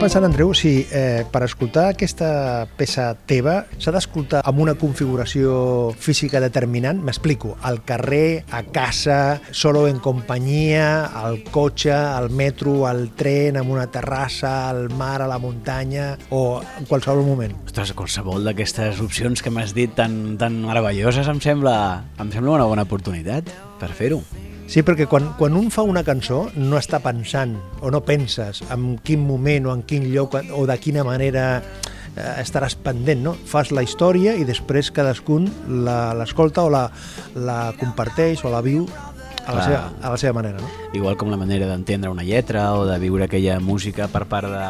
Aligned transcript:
Pensant, 0.00 0.24
Andreu, 0.24 0.54
si 0.56 0.86
eh, 0.96 1.26
per 1.28 1.42
escoltar 1.44 1.90
aquesta 1.90 2.64
peça 2.78 3.10
teva 3.28 3.58
s'ha 3.76 3.92
d'escoltar 3.92 4.40
amb 4.48 4.62
una 4.64 4.72
configuració 4.80 5.90
física 5.92 6.40
determinant. 6.40 7.02
M'explico, 7.04 7.52
al 7.68 7.82
carrer, 7.84 8.46
a 8.48 8.62
casa, 8.72 9.42
solo 9.52 9.84
en 9.90 10.00
companyia, 10.00 11.04
al 11.04 11.42
cotxe, 11.52 11.92
al 11.92 12.30
metro, 12.32 12.86
al 12.88 13.10
tren, 13.12 13.60
amb 13.60 13.76
una 13.76 13.90
terrassa, 13.92 14.70
al 14.70 14.88
mar, 14.88 15.20
a 15.20 15.28
la 15.28 15.36
muntanya 15.36 16.14
o 16.32 16.62
en 16.64 16.88
qualsevol 16.88 17.26
moment. 17.28 17.58
Ostres, 17.68 17.92
qualsevol 17.92 18.48
d'aquestes 18.48 19.04
opcions 19.04 19.44
que 19.44 19.52
m'has 19.52 19.76
dit 19.76 19.92
tan, 19.92 20.38
tan 20.40 20.62
meravelloses 20.64 21.28
em 21.28 21.44
sembla, 21.44 21.76
em 22.16 22.32
sembla 22.32 22.56
una 22.56 22.72
bona 22.72 22.88
oportunitat 22.88 23.52
per 23.76 23.92
fer-ho. 23.92 24.24
Sí, 24.70 24.84
perquè 24.86 25.08
quan, 25.10 25.32
quan 25.34 25.56
un 25.58 25.66
fa 25.74 25.82
una 25.82 26.04
cançó 26.06 26.44
no 26.54 26.78
està 26.78 27.00
pensant 27.02 27.56
o 27.82 27.90
no 27.90 28.04
penses 28.06 28.60
en 28.70 28.92
quin 29.02 29.24
moment 29.26 29.66
o 29.66 29.72
en 29.74 29.82
quin 29.82 30.06
lloc 30.14 30.36
o 30.54 30.62
de 30.68 30.76
quina 30.78 31.02
manera 31.02 31.46
eh, 32.14 32.34
estaràs 32.38 32.76
pendent, 32.78 33.24
no? 33.26 33.32
Fas 33.50 33.72
la 33.74 33.82
història 33.82 34.36
i 34.38 34.46
després 34.46 34.92
cadascun 34.94 35.48
la- 35.82 36.12
l'escolta 36.14 36.62
o 36.62 36.70
la, 36.70 36.84
la 37.34 37.72
comparteix 37.80 38.44
o 38.46 38.52
la 38.54 38.60
viu 38.62 38.86
a 39.48 39.54
la, 39.56 39.62
seva, 39.64 39.80
a 40.06 40.10
la 40.12 40.18
seva 40.20 40.34
manera, 40.36 40.60
no? 40.62 40.68
Igual 40.94 41.16
com 41.18 41.32
la 41.32 41.38
manera 41.40 41.66
d'entendre 41.66 42.10
una 42.12 42.22
lletra 42.22 42.68
o 42.78 42.84
de 42.86 42.98
viure 43.02 43.24
aquella 43.26 43.56
música 43.58 44.06
per 44.12 44.22
part 44.30 44.46
de, 44.52 44.68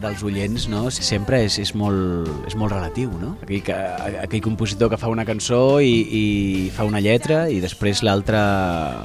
dels 0.00 0.22
oients, 0.24 0.64
no? 0.72 0.86
sempre 0.94 1.42
és, 1.44 1.58
és, 1.60 1.74
molt, 1.76 2.30
és 2.48 2.56
molt 2.56 2.72
relatiu. 2.72 3.12
No? 3.20 3.34
Aquell, 3.42 3.60
que, 3.66 3.76
aquell 4.22 4.40
compositor 4.48 4.88
que 4.88 4.96
fa 4.96 5.12
una 5.12 5.26
cançó 5.28 5.82
i, 5.84 5.92
i 6.08 6.24
fa 6.72 6.88
una 6.88 7.02
lletra 7.04 7.50
i 7.52 7.60
després 7.60 8.00
l'altra 8.06 8.40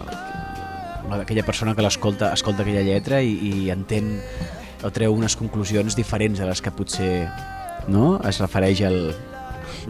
la- 0.08 0.24
aquella 1.22 1.44
persona 1.46 1.76
que 1.76 1.82
l'escolta 1.86 2.32
escolta 2.34 2.64
aquella 2.66 2.84
lletra 2.86 3.22
i, 3.24 3.34
i 3.38 3.70
entén 3.74 4.18
o 4.86 4.92
treu 4.94 5.14
unes 5.16 5.36
conclusions 5.40 5.96
diferents 5.98 6.40
de 6.40 6.46
les 6.46 6.62
que 6.62 6.72
potser 6.72 7.28
no? 7.88 8.18
es 8.28 8.40
refereix 8.44 8.82
al, 8.86 9.00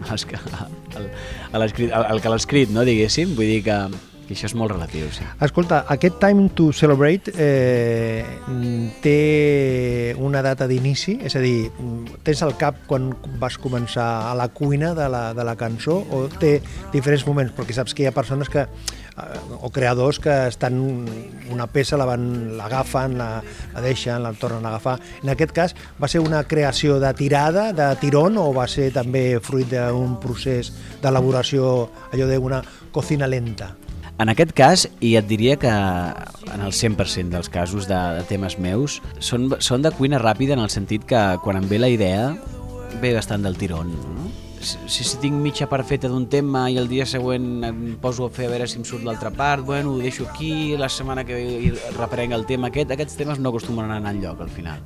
als 0.08 0.24
que, 0.24 0.38
al, 0.96 1.08
a 1.52 1.58
l'escrit- 1.64 1.92
al, 1.92 2.06
al 2.14 2.20
que 2.22 2.30
l'ha 2.32 2.38
escrit, 2.40 2.70
no? 2.70 2.84
diguéssim. 2.86 3.34
Vull 3.36 3.50
dir 3.50 3.62
que, 3.66 3.76
que 4.28 4.36
això 4.36 4.46
és 4.48 4.54
molt 4.56 4.72
relatiu, 4.72 5.08
sí. 5.12 5.26
Escolta, 5.44 5.82
aquest 5.92 6.18
Time 6.22 6.48
to 6.56 6.70
Celebrate 6.76 7.32
eh, 7.36 8.22
té 9.02 10.14
una 10.20 10.42
data 10.44 10.68
d'inici? 10.70 11.18
És 11.24 11.36
a 11.36 11.42
dir, 11.44 11.70
tens 12.26 12.42
al 12.46 12.54
cap 12.60 12.84
quan 12.88 13.10
vas 13.40 13.58
començar 13.60 14.08
a 14.30 14.34
la 14.38 14.48
cuina 14.54 14.94
de 14.96 15.08
la, 15.12 15.32
de 15.34 15.44
la 15.48 15.56
cançó 15.60 15.98
o 16.12 16.26
té 16.40 16.58
diferents 16.94 17.26
moments? 17.28 17.52
Perquè 17.56 17.76
saps 17.76 17.96
que 17.96 18.04
hi 18.06 18.10
ha 18.10 18.14
persones 18.16 18.48
que 18.52 18.66
o 19.60 19.70
creadors 19.70 20.18
que 20.22 20.34
estan 20.48 20.78
una 21.50 21.66
peça, 21.70 21.98
la 21.98 22.06
l'agafen, 22.08 23.16
la, 23.18 23.28
la 23.74 23.82
deixen, 23.84 24.22
la 24.22 24.32
tornen 24.32 24.66
a 24.66 24.74
agafar. 24.74 24.98
En 25.22 25.32
aquest 25.34 25.52
cas, 25.56 25.74
va 26.00 26.08
ser 26.08 26.20
una 26.24 26.44
creació 26.48 26.98
de 27.00 27.12
tirada, 27.14 27.72
de 27.72 27.88
tirón, 28.00 28.38
o 28.38 28.50
va 28.54 28.68
ser 28.68 28.90
també 28.94 29.40
fruit 29.42 29.68
d'un 29.72 30.16
procés 30.22 30.72
d'elaboració, 31.02 31.88
allò 32.12 32.30
d'una 32.30 32.62
cocina 32.92 33.28
lenta? 33.28 33.74
En 34.18 34.32
aquest 34.32 34.50
cas, 34.58 34.88
i 34.98 35.12
et 35.14 35.28
diria 35.30 35.54
que 35.62 35.70
en 35.70 36.64
el 36.64 36.72
100% 36.74 37.30
dels 37.30 37.48
casos 37.54 37.86
de, 37.86 37.98
de 38.18 38.24
temes 38.26 38.58
meus, 38.58 38.98
són, 39.22 39.52
són 39.62 39.84
de 39.84 39.94
cuina 39.94 40.18
ràpida 40.18 40.58
en 40.58 40.64
el 40.64 40.74
sentit 40.74 41.06
que 41.06 41.22
quan 41.44 41.60
em 41.60 41.70
ve 41.70 41.78
la 41.78 41.92
idea, 41.92 42.32
ve 42.98 43.14
bastant 43.14 43.46
del 43.46 43.58
tirón. 43.60 43.94
No? 43.94 44.47
Si, 44.60 45.04
si 45.06 45.16
tinc 45.22 45.36
mitja 45.38 45.68
part 45.70 45.86
feta 45.86 46.08
d'un 46.10 46.26
tema 46.30 46.64
i 46.70 46.78
el 46.80 46.88
dia 46.90 47.04
següent 47.06 47.64
em 47.64 47.78
poso 48.02 48.26
a 48.26 48.30
fer 48.34 48.48
a 48.48 48.50
veure 48.50 48.66
si 48.66 48.78
em 48.80 48.84
surt 48.84 49.04
l'altra 49.06 49.30
part, 49.30 49.62
bueno, 49.64 49.92
ho 49.94 49.98
deixo 50.02 50.26
aquí, 50.28 50.76
la 50.76 50.88
setmana 50.88 51.22
que 51.24 51.34
ve 51.38 51.72
reprenc 51.96 52.32
el 52.34 52.44
tema 52.46 52.68
aquest, 52.72 52.90
aquests 52.90 53.16
temes 53.20 53.38
no 53.38 53.52
acostumen 53.52 53.90
a 53.90 53.96
anar 54.00 54.12
enlloc 54.16 54.40
al 54.42 54.50
final. 54.50 54.80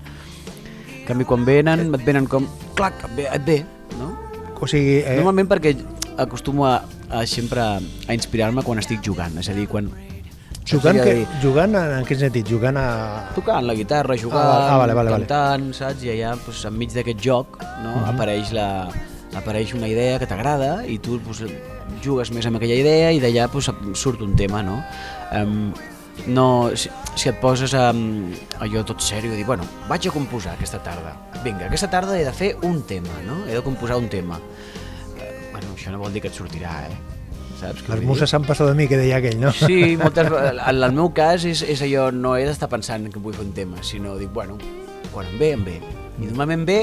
En 1.01 1.07
canvi, 1.09 1.25
quan 1.25 1.45
venen, 1.49 1.89
et 1.95 2.05
venen 2.07 2.29
com, 2.31 2.47
clac, 2.79 3.01
et 3.09 3.17
ve, 3.17 3.27
et 3.33 3.47
ve 3.49 3.59
no? 3.99 4.13
O 4.63 4.69
sigui, 4.71 5.01
Eh? 5.03 5.17
Normalment 5.19 5.49
perquè 5.51 5.73
acostumo 6.23 6.67
a, 6.69 6.83
a 7.11 7.25
sempre 7.27 7.61
a 7.65 8.15
inspirar-me 8.15 8.63
quan 8.63 8.79
estic 8.79 9.01
jugant, 9.03 9.39
és 9.41 9.49
a 9.49 9.55
dir, 9.57 9.67
quan... 9.69 9.89
Jugant, 10.63 10.95
que, 11.03 11.25
jugant 11.43 11.73
en, 11.75 11.97
en 11.99 12.05
quin 12.07 12.21
sentit? 12.21 12.47
Jugant 12.47 12.77
a... 12.79 12.85
Tocant 13.35 13.67
la 13.67 13.75
guitarra, 13.75 14.15
jugant, 14.15 14.39
Ah, 14.47 14.77
vale, 14.79 14.95
vale, 14.95 15.11
vale. 15.11 15.27
cantant, 15.27 15.73
saps? 15.75 16.05
I 16.07 16.13
allà, 16.13 16.37
doncs, 16.39 16.61
enmig 16.71 16.93
d'aquest 16.95 17.19
joc, 17.25 17.57
no? 17.83 17.97
Mhm. 17.97 18.05
apareix, 18.13 18.53
la, 18.55 18.69
apareix 19.39 19.73
una 19.75 19.89
idea 19.89 20.19
que 20.21 20.29
t'agrada 20.29 20.83
i 20.89 20.99
tu 21.03 21.19
doncs, 21.23 21.45
jugues 22.05 22.33
més 22.35 22.47
amb 22.49 22.59
aquella 22.59 22.77
idea 22.79 23.13
i 23.13 23.21
d'allà 23.23 23.49
doncs, 23.53 23.71
surt 23.99 24.23
un 24.25 24.37
tema, 24.37 24.63
no? 24.67 24.81
Um, 25.33 25.73
no 26.27 26.71
si, 26.77 26.91
si 27.17 27.31
et 27.31 27.39
poses 27.41 27.73
a, 27.75 27.89
allò 28.63 28.83
tot 28.87 29.01
sèrio 29.03 29.33
i 29.33 29.41
dir, 29.41 29.47
bueno, 29.49 29.65
vaig 29.89 30.09
a 30.09 30.13
composar 30.15 30.57
aquesta 30.57 30.83
tarda. 30.85 31.15
Vinga, 31.45 31.67
aquesta 31.67 31.91
tarda 31.91 32.19
he 32.19 32.27
de 32.27 32.35
fer 32.37 32.53
un 32.69 32.83
tema, 32.89 33.23
no? 33.27 33.43
He 33.49 33.57
de 33.57 33.65
composar 33.65 33.97
un 34.01 34.11
tema. 34.13 34.39
Eh, 35.17 35.33
bueno, 35.53 35.73
això 35.75 35.95
no 35.95 36.03
vol 36.03 36.13
dir 36.13 36.23
que 36.25 36.31
et 36.33 36.37
sortirà, 36.37 36.77
eh? 36.91 37.01
Saps 37.63 37.87
Les 37.89 38.03
muses 38.03 38.31
s'han 38.31 38.45
passat 38.47 38.69
de 38.69 38.75
mi, 38.75 38.89
que 38.91 38.99
deia 38.99 39.21
aquell, 39.23 39.39
no? 39.41 39.53
Sí, 39.55 39.95
moltes, 40.03 40.29
en 40.29 40.83
el 40.83 40.89
meu 40.97 41.13
cas 41.17 41.47
és, 41.49 41.65
és 41.65 41.83
allò, 41.87 42.11
no 42.15 42.37
he 42.37 42.47
d'estar 42.49 42.69
pensant 42.73 43.09
que 43.13 43.23
vull 43.23 43.37
fer 43.37 43.47
un 43.47 43.55
tema, 43.57 43.83
sinó 43.87 44.17
dic, 44.21 44.33
bueno, 44.35 44.59
quan 45.13 45.29
em 45.31 45.39
ve, 45.41 45.53
em 45.57 45.65
ve. 45.67 45.79
I 46.19 46.29
normalment 46.29 46.67
ve 46.69 46.81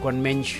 quan 0.00 0.20
menys 0.24 0.54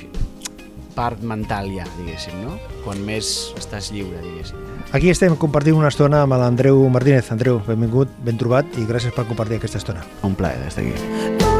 part 0.94 1.22
mental 1.22 1.70
ha, 1.78 1.86
diguéssim, 1.98 2.40
no? 2.44 2.56
Quan 2.84 3.00
més 3.06 3.52
estàs 3.60 3.92
lliure, 3.94 4.20
diguéssim. 4.24 4.66
Aquí 4.96 5.12
estem 5.12 5.36
compartint 5.38 5.78
una 5.78 5.92
estona 5.92 6.24
amb 6.24 6.34
l'Andreu 6.40 6.82
Martínez. 6.90 7.30
Andreu, 7.30 7.62
benvingut, 7.68 8.10
ben 8.26 8.40
trobat 8.40 8.78
i 8.80 8.88
gràcies 8.88 9.14
per 9.14 9.28
compartir 9.30 9.60
aquesta 9.60 9.78
estona. 9.82 10.06
Un 10.26 10.34
plaer 10.38 10.58
d'estar 10.64 10.86
aquí. 10.86 11.59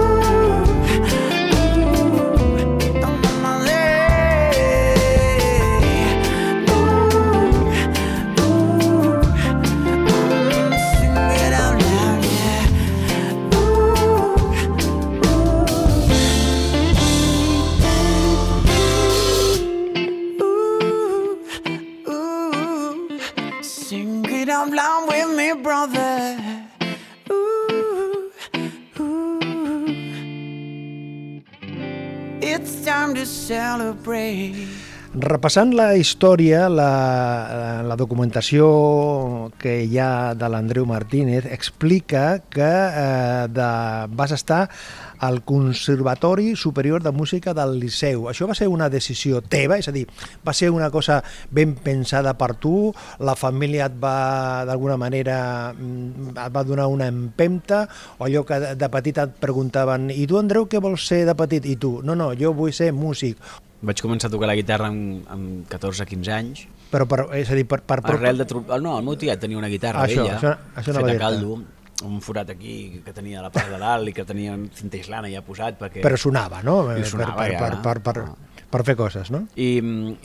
Sing 23.90 24.24
it 24.26 24.48
out 24.48 24.70
loud 24.70 25.08
with 25.08 25.36
me, 25.36 25.52
brother. 25.64 26.38
Ooh, 27.28 28.30
ooh. 29.00 29.40
It's 32.40 32.84
time 32.84 33.16
to 33.16 33.26
celebrate. 33.26 34.68
Repassant 35.10 35.72
la 35.74 35.96
història, 35.98 36.68
la, 36.70 37.82
la 37.82 37.96
documentació 37.98 38.66
que 39.58 39.72
hi 39.82 39.96
ha 39.98 40.36
de 40.38 40.46
l'Andreu 40.46 40.84
Martínez 40.86 41.48
explica 41.50 42.38
que 42.46 42.68
eh, 42.70 43.48
de, 43.50 43.70
vas 44.14 44.30
estar 44.30 44.68
al 45.18 45.40
Conservatori 45.42 46.54
Superior 46.54 47.02
de 47.02 47.10
Música 47.10 47.50
del 47.58 47.80
Liceu. 47.80 48.28
Això 48.30 48.46
va 48.46 48.54
ser 48.54 48.68
una 48.70 48.86
decisió 48.86 49.40
teva? 49.42 49.80
És 49.82 49.90
a 49.90 49.94
dir, 49.96 50.04
va 50.46 50.54
ser 50.54 50.68
una 50.70 50.92
cosa 50.94 51.24
ben 51.50 51.72
pensada 51.74 52.36
per 52.38 52.52
tu? 52.62 52.92
La 53.18 53.34
família 53.34 53.88
et 53.90 53.96
va, 53.98 54.62
d'alguna 54.68 54.94
manera, 54.94 55.72
mm, 55.74 56.36
et 56.36 56.54
va 56.54 56.62
donar 56.62 56.86
una 56.86 57.08
empemta? 57.10 57.88
O 58.20 58.28
allò 58.28 58.44
que 58.46 58.60
de 58.78 58.90
petit 58.94 59.18
et 59.18 59.34
preguntaven 59.42 60.06
i 60.14 60.28
tu, 60.30 60.38
Andreu, 60.38 60.68
què 60.70 60.78
vols 60.78 61.08
ser 61.10 61.24
de 61.26 61.34
petit? 61.34 61.66
I 61.66 61.74
tu, 61.74 61.96
no, 62.06 62.14
no, 62.14 62.30
jo 62.38 62.54
vull 62.54 62.70
ser 62.70 62.92
músic. 62.94 63.42
Vaig 63.80 64.00
començar 64.04 64.28
a 64.28 64.32
tocar 64.34 64.48
la 64.50 64.56
guitarra 64.58 64.90
amb, 64.92 65.24
amb 65.32 65.68
14-15 65.72 66.32
anys. 66.36 66.64
Però, 66.90 67.06
per, 67.08 67.22
és 67.38 67.48
a 67.48 67.56
dir, 67.56 67.64
per... 67.70 67.80
per, 67.86 68.00
per 68.04 68.16
Arrel 68.18 68.42
de... 68.42 68.46
tro- 68.50 68.64
No, 68.82 68.98
el 68.98 69.06
meu 69.06 69.16
tiet 69.16 69.40
tenia 69.40 69.56
una 69.60 69.70
guitarra 69.72 70.02
Això, 70.04 70.24
vella, 70.26 70.36
això- 70.36 70.56
això 70.82 70.96
feta 70.98 71.14
a 71.14 71.20
caldo, 71.22 71.60
un 72.04 72.20
forat 72.24 72.50
aquí 72.52 73.00
que 73.04 73.12
tenia 73.16 73.40
a 73.40 73.44
la 73.46 73.50
part 73.54 73.70
de 73.72 73.78
dalt 73.80 74.08
i 74.08 74.14
que 74.16 74.24
tenia 74.28 74.56
cinta 74.76 74.96
islana 75.00 75.30
ja 75.32 75.42
posat 75.44 75.78
perquè... 75.80 76.04
però 76.04 76.16
sonava, 76.20 76.62
no? 76.66 76.82
I 76.96 77.04
sonava, 77.08 77.36
per, 77.36 77.46
per, 77.46 77.52
ja. 77.52 77.80
per, 77.84 78.00
per, 78.04 78.14
per, 78.24 78.66
per 78.70 78.84
fer 78.88 78.96
coses, 79.00 79.30
no? 79.32 79.44
I, 79.56 79.70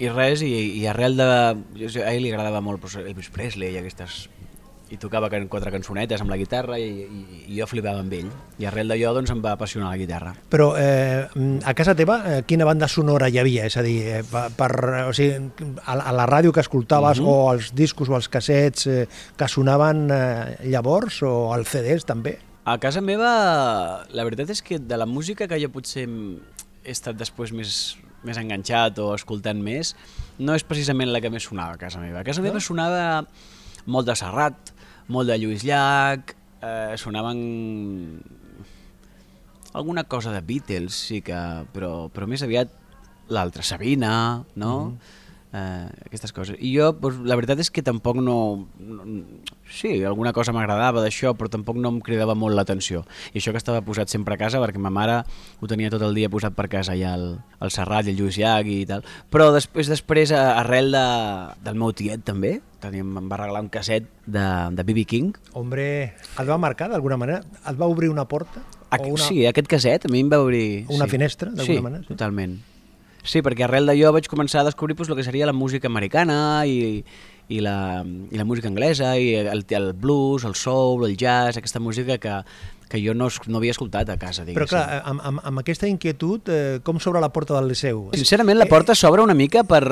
i 0.03 0.11
res, 0.11 0.43
i, 0.45 0.53
i 0.81 0.85
arrel 0.91 1.15
de... 1.19 1.27
A 1.27 2.11
ell 2.11 2.23
li 2.23 2.31
agradava 2.31 2.63
molt 2.63 2.83
Elvis 3.03 3.31
Presley 3.33 3.75
i 3.75 3.79
aquestes 3.83 4.25
i 4.93 4.97
tocava 5.01 5.29
quatre 5.49 5.71
cançonetes 5.73 6.21
amb 6.21 6.29
la 6.29 6.37
guitarra 6.37 6.77
i, 6.77 6.89
i, 7.03 7.21
i 7.49 7.57
jo 7.57 7.65
flipava 7.65 8.03
amb 8.03 8.13
ell. 8.13 8.27
I 8.61 8.67
arrel 8.69 8.91
d'allò 8.91 9.13
doncs, 9.17 9.31
em 9.33 9.41
va 9.41 9.55
apassionar 9.57 9.89
la 9.89 9.97
guitarra. 9.97 10.35
Però 10.53 10.75
eh, 10.77 11.25
a 11.65 11.73
casa 11.73 11.95
teva, 11.97 12.19
eh, 12.29 12.41
quina 12.45 12.67
banda 12.69 12.87
sonora 12.91 13.29
hi 13.29 13.39
havia? 13.41 13.65
És 13.65 13.77
a 13.81 13.83
dir, 13.85 13.97
eh, 14.19 14.23
per, 14.57 14.71
o 15.09 15.13
sigui, 15.17 15.49
a, 15.85 15.97
a 15.97 16.13
la 16.13 16.27
ràdio 16.29 16.53
que 16.53 16.61
escoltaves 16.61 17.19
Mhm. 17.19 17.27
o 17.27 17.53
els 17.53 17.71
discos 17.73 18.09
o 18.09 18.15
els 18.15 18.29
cassets 18.29 18.85
eh, 18.87 19.07
que 19.37 19.47
sonaven 19.49 20.05
eh, 20.11 20.57
llavors 20.69 21.23
o 21.23 21.53
als 21.53 21.69
CDs 21.73 22.05
també? 22.05 22.37
A 22.65 22.77
casa 22.81 23.01
meva, 23.01 24.05
la 24.09 24.23
veritat 24.25 24.49
és 24.49 24.61
que 24.61 24.79
de 24.79 24.97
la 24.97 25.05
música 25.05 25.47
que 25.47 25.59
jo 25.61 25.69
potser 25.73 26.05
he 26.05 26.91
estat 26.93 27.17
després 27.17 27.51
més, 27.53 27.97
més 28.25 28.37
enganxat 28.37 28.97
o 29.01 29.11
escoltant 29.13 29.57
més, 29.61 29.95
no 30.37 30.53
és 30.57 30.65
precisament 30.65 31.09
la 31.13 31.21
que 31.21 31.29
més 31.33 31.45
sonava 31.45 31.73
a 31.73 31.81
casa 31.81 32.01
meva. 32.01 32.21
A 32.21 32.25
casa 32.25 32.41
meva 32.41 32.61
sonava 32.61 33.25
molt 33.85 34.07
de 34.09 34.15
Serrat, 34.17 34.71
molt 35.07 35.29
de 35.29 35.37
Lluís 35.37 35.63
Llach, 35.67 36.33
eh, 36.61 36.95
sonaven 36.97 37.41
alguna 39.73 40.05
cosa 40.05 40.31
de 40.31 40.41
Beatles, 40.41 40.95
sí 40.95 41.21
que, 41.21 41.37
però, 41.75 42.07
però 42.09 42.27
més 42.31 42.43
aviat 42.45 42.71
l'altra, 43.27 43.63
Sabina, 43.63 44.45
no? 44.55 44.73
Mm 44.79 44.91
-hmm. 44.91 45.24
Eh, 45.55 45.87
aquestes 46.05 46.33
coses. 46.35 46.57
I 46.59 46.73
jo, 46.75 46.91
doncs, 46.99 47.21
la 47.27 47.37
veritat 47.39 47.61
és 47.63 47.71
que 47.71 47.83
tampoc 47.85 48.19
no... 48.23 48.37
no 48.79 49.05
sí, 49.71 49.97
alguna 50.05 50.33
cosa 50.35 50.53
m'agradava 50.55 51.03
d'això, 51.03 51.33
però 51.37 51.49
tampoc 51.51 51.79
no 51.81 51.93
em 51.93 52.01
cridava 52.03 52.35
molt 52.37 52.57
l'atenció. 52.57 53.05
I 53.33 53.39
això 53.39 53.55
que 53.55 53.61
estava 53.61 53.83
posat 53.85 54.11
sempre 54.11 54.35
a 54.35 54.41
casa, 54.41 54.61
perquè 54.63 54.81
ma 54.81 54.91
mare 54.93 55.21
ho 55.59 55.69
tenia 55.71 55.91
tot 55.93 56.03
el 56.05 56.15
dia 56.17 56.31
posat 56.31 56.55
per 56.57 56.67
casa, 56.71 56.97
ja 56.99 57.15
el, 57.17 57.27
el 57.63 57.73
Serrat 57.73 58.09
i 58.09 58.13
el 58.13 58.19
Lluís 58.19 58.39
Llach 58.41 58.69
i 58.69 58.83
tal. 58.89 59.05
Però 59.33 59.49
després, 59.55 59.89
després 59.91 60.35
a- 60.35 60.59
arrel 60.59 60.91
de, 60.95 61.05
del 61.65 61.79
meu 61.79 61.95
tiet 61.95 62.25
també, 62.27 62.59
teníem, 62.83 63.15
em 63.17 63.31
va 63.31 63.39
regalar 63.41 63.63
un 63.65 63.71
casset 63.73 64.05
de, 64.25 64.45
de 64.75 64.85
B.B. 64.85 65.07
King, 65.09 65.33
Hombre, 65.57 65.87
et 66.13 66.45
va 66.45 66.59
marcar 66.61 66.91
d'alguna 66.91 67.17
manera? 67.17 67.41
Et 67.63 67.79
va 67.79 67.89
obrir 67.89 68.11
una 68.11 68.27
porta? 68.29 68.61
Aqu 68.93 69.15
una... 69.15 69.25
Sí, 69.25 69.41
aquest 69.49 69.67
caset 69.71 70.05
a 70.05 70.11
mi 70.13 70.21
em 70.21 70.29
va 70.31 70.43
obrir... 70.43 70.85
Una 70.93 71.07
sí. 71.09 71.15
finestra, 71.17 71.49
d'alguna 71.51 71.81
sí, 71.81 71.83
manera, 71.89 72.05
sí. 72.05 72.13
totalment. 72.13 72.59
Sí, 73.25 73.41
perquè 73.41 73.65
arrel 73.65 73.89
d'allò 73.89 74.11
vaig 74.15 74.27
començar 74.31 74.61
a 74.61 74.67
descobrir 74.69 74.95
pues, 74.95 75.09
el 75.09 75.17
que 75.17 75.23
seria 75.25 75.45
la 75.49 75.53
música 75.53 75.87
americana 75.89 76.65
i, 76.69 77.03
i, 77.49 77.59
la, 77.61 78.03
i 78.31 78.37
la 78.37 78.45
música 78.45 78.69
anglesa, 78.69 79.15
i 79.17 79.33
el, 79.41 79.65
el 79.69 79.91
blues, 79.93 80.45
el 80.45 80.55
soul, 80.55 81.05
el 81.09 81.17
jazz, 81.17 81.57
aquesta 81.57 81.79
música 81.81 82.17
que, 82.17 82.35
que 82.89 83.01
jo 83.01 83.13
no, 83.17 83.27
es- 83.33 83.41
no 83.49 83.57
havia 83.57 83.73
escoltat 83.73 84.09
a 84.13 84.17
casa, 84.21 84.45
Però 84.45 84.67
clar, 84.69 85.01
amb, 85.09 85.21
amb, 85.25 85.41
amb 85.43 85.59
aquesta 85.63 85.89
inquietud, 85.89 86.49
eh, 86.53 86.79
com 86.85 86.99
s'obre 87.01 87.21
la 87.21 87.31
porta 87.33 87.57
del 87.57 87.67
Liceu? 87.73 88.11
Sincerament, 88.13 88.57
la 88.61 88.69
porta 88.69 88.93
s'obre 88.95 89.25
una 89.25 89.33
mica 89.33 89.63
per... 89.65 89.83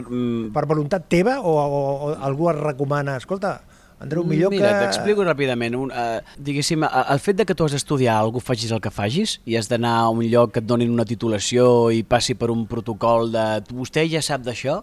Per 0.54 0.66
voluntat 0.70 1.10
teva 1.10 1.40
o, 1.42 1.58
o, 1.58 1.84
o 2.12 2.16
algú 2.22 2.52
et 2.54 2.62
recomana? 2.62 3.18
Escolta, 3.18 3.58
Andreu, 4.04 4.24
millor 4.28 4.52
Mira, 4.52 4.68
que... 4.74 4.86
t'explico 4.86 5.24
ràpidament. 5.24 5.76
Un, 5.80 5.90
uh, 5.92 6.20
diguéssim, 6.38 6.84
el 6.84 7.20
fet 7.24 7.38
de 7.40 7.46
que 7.48 7.56
tu 7.56 7.64
has 7.66 7.72
d'estudiar 7.72 8.18
cosa, 8.36 8.46
facis 8.52 8.72
el 8.76 8.82
que 8.84 8.92
facis, 8.92 9.38
i 9.48 9.56
has 9.56 9.70
d'anar 9.72 9.96
a 10.04 10.10
un 10.12 10.22
lloc 10.28 10.52
que 10.54 10.60
et 10.60 10.68
donin 10.68 10.92
una 10.92 11.06
titulació 11.08 11.90
i 11.96 12.04
passi 12.04 12.36
per 12.36 12.52
un 12.52 12.66
protocol 12.68 13.32
de 13.32 13.46
vostè 13.72 14.04
ja 14.12 14.22
sap 14.22 14.44
d'això, 14.44 14.82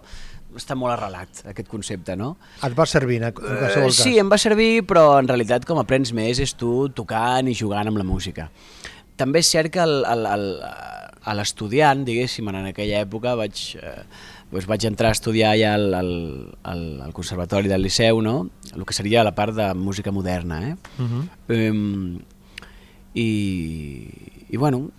està 0.56 0.75
molt 0.75 0.96
arrelat, 0.96 1.44
aquest 1.52 1.69
concepte, 1.70 2.17
no? 2.19 2.32
Et 2.67 2.72
va 2.75 2.87
servir, 2.88 3.20
en 3.22 3.31
qualsevol 3.37 3.90
Eh, 3.93 3.93
cas. 3.93 4.00
sí, 4.02 4.17
em 4.19 4.32
va 4.32 4.38
servir, 4.40 4.82
però 4.88 5.19
en 5.20 5.28
realitat 5.28 5.64
com 5.69 5.78
aprens 5.78 6.11
més 6.16 6.40
és 6.43 6.56
tu 6.58 6.88
tocant 6.88 7.46
i 7.46 7.55
jugant 7.55 7.87
amb 7.87 8.00
la 8.00 8.05
música. 8.08 8.49
També 9.20 9.44
és 9.44 9.46
cert 9.52 9.70
que 9.70 9.78
el- 9.84 10.02
el- 10.08 10.26
el- 10.26 10.64
a 11.23 11.34
l'estudiant, 11.37 12.02
diguéssim, 12.06 12.49
en 12.49 12.66
aquella 12.73 13.02
època 13.05 13.34
vaig, 13.37 13.76
eh, 13.76 14.02
doncs 14.50 14.67
vaig 14.67 14.85
entrar 14.88 15.12
a 15.12 15.17
estudiar 15.17 15.55
ja 15.58 15.75
al, 15.76 15.94
al, 15.94 16.11
al, 16.67 16.85
al 17.06 17.12
Conservatori 17.14 17.70
del 17.70 17.82
Liceu, 17.82 18.20
no? 18.23 18.50
el 18.75 18.85
que 18.87 18.97
seria 18.97 19.25
la 19.25 19.35
part 19.35 19.55
de 19.55 19.73
música 19.75 20.11
moderna. 20.11 20.61
Eh? 20.69 20.76
Uh 20.99 21.06
-huh. 21.06 21.25
Em, 21.49 22.19
i, 23.14 24.08
i 24.50 24.56
bueno, 24.56 24.91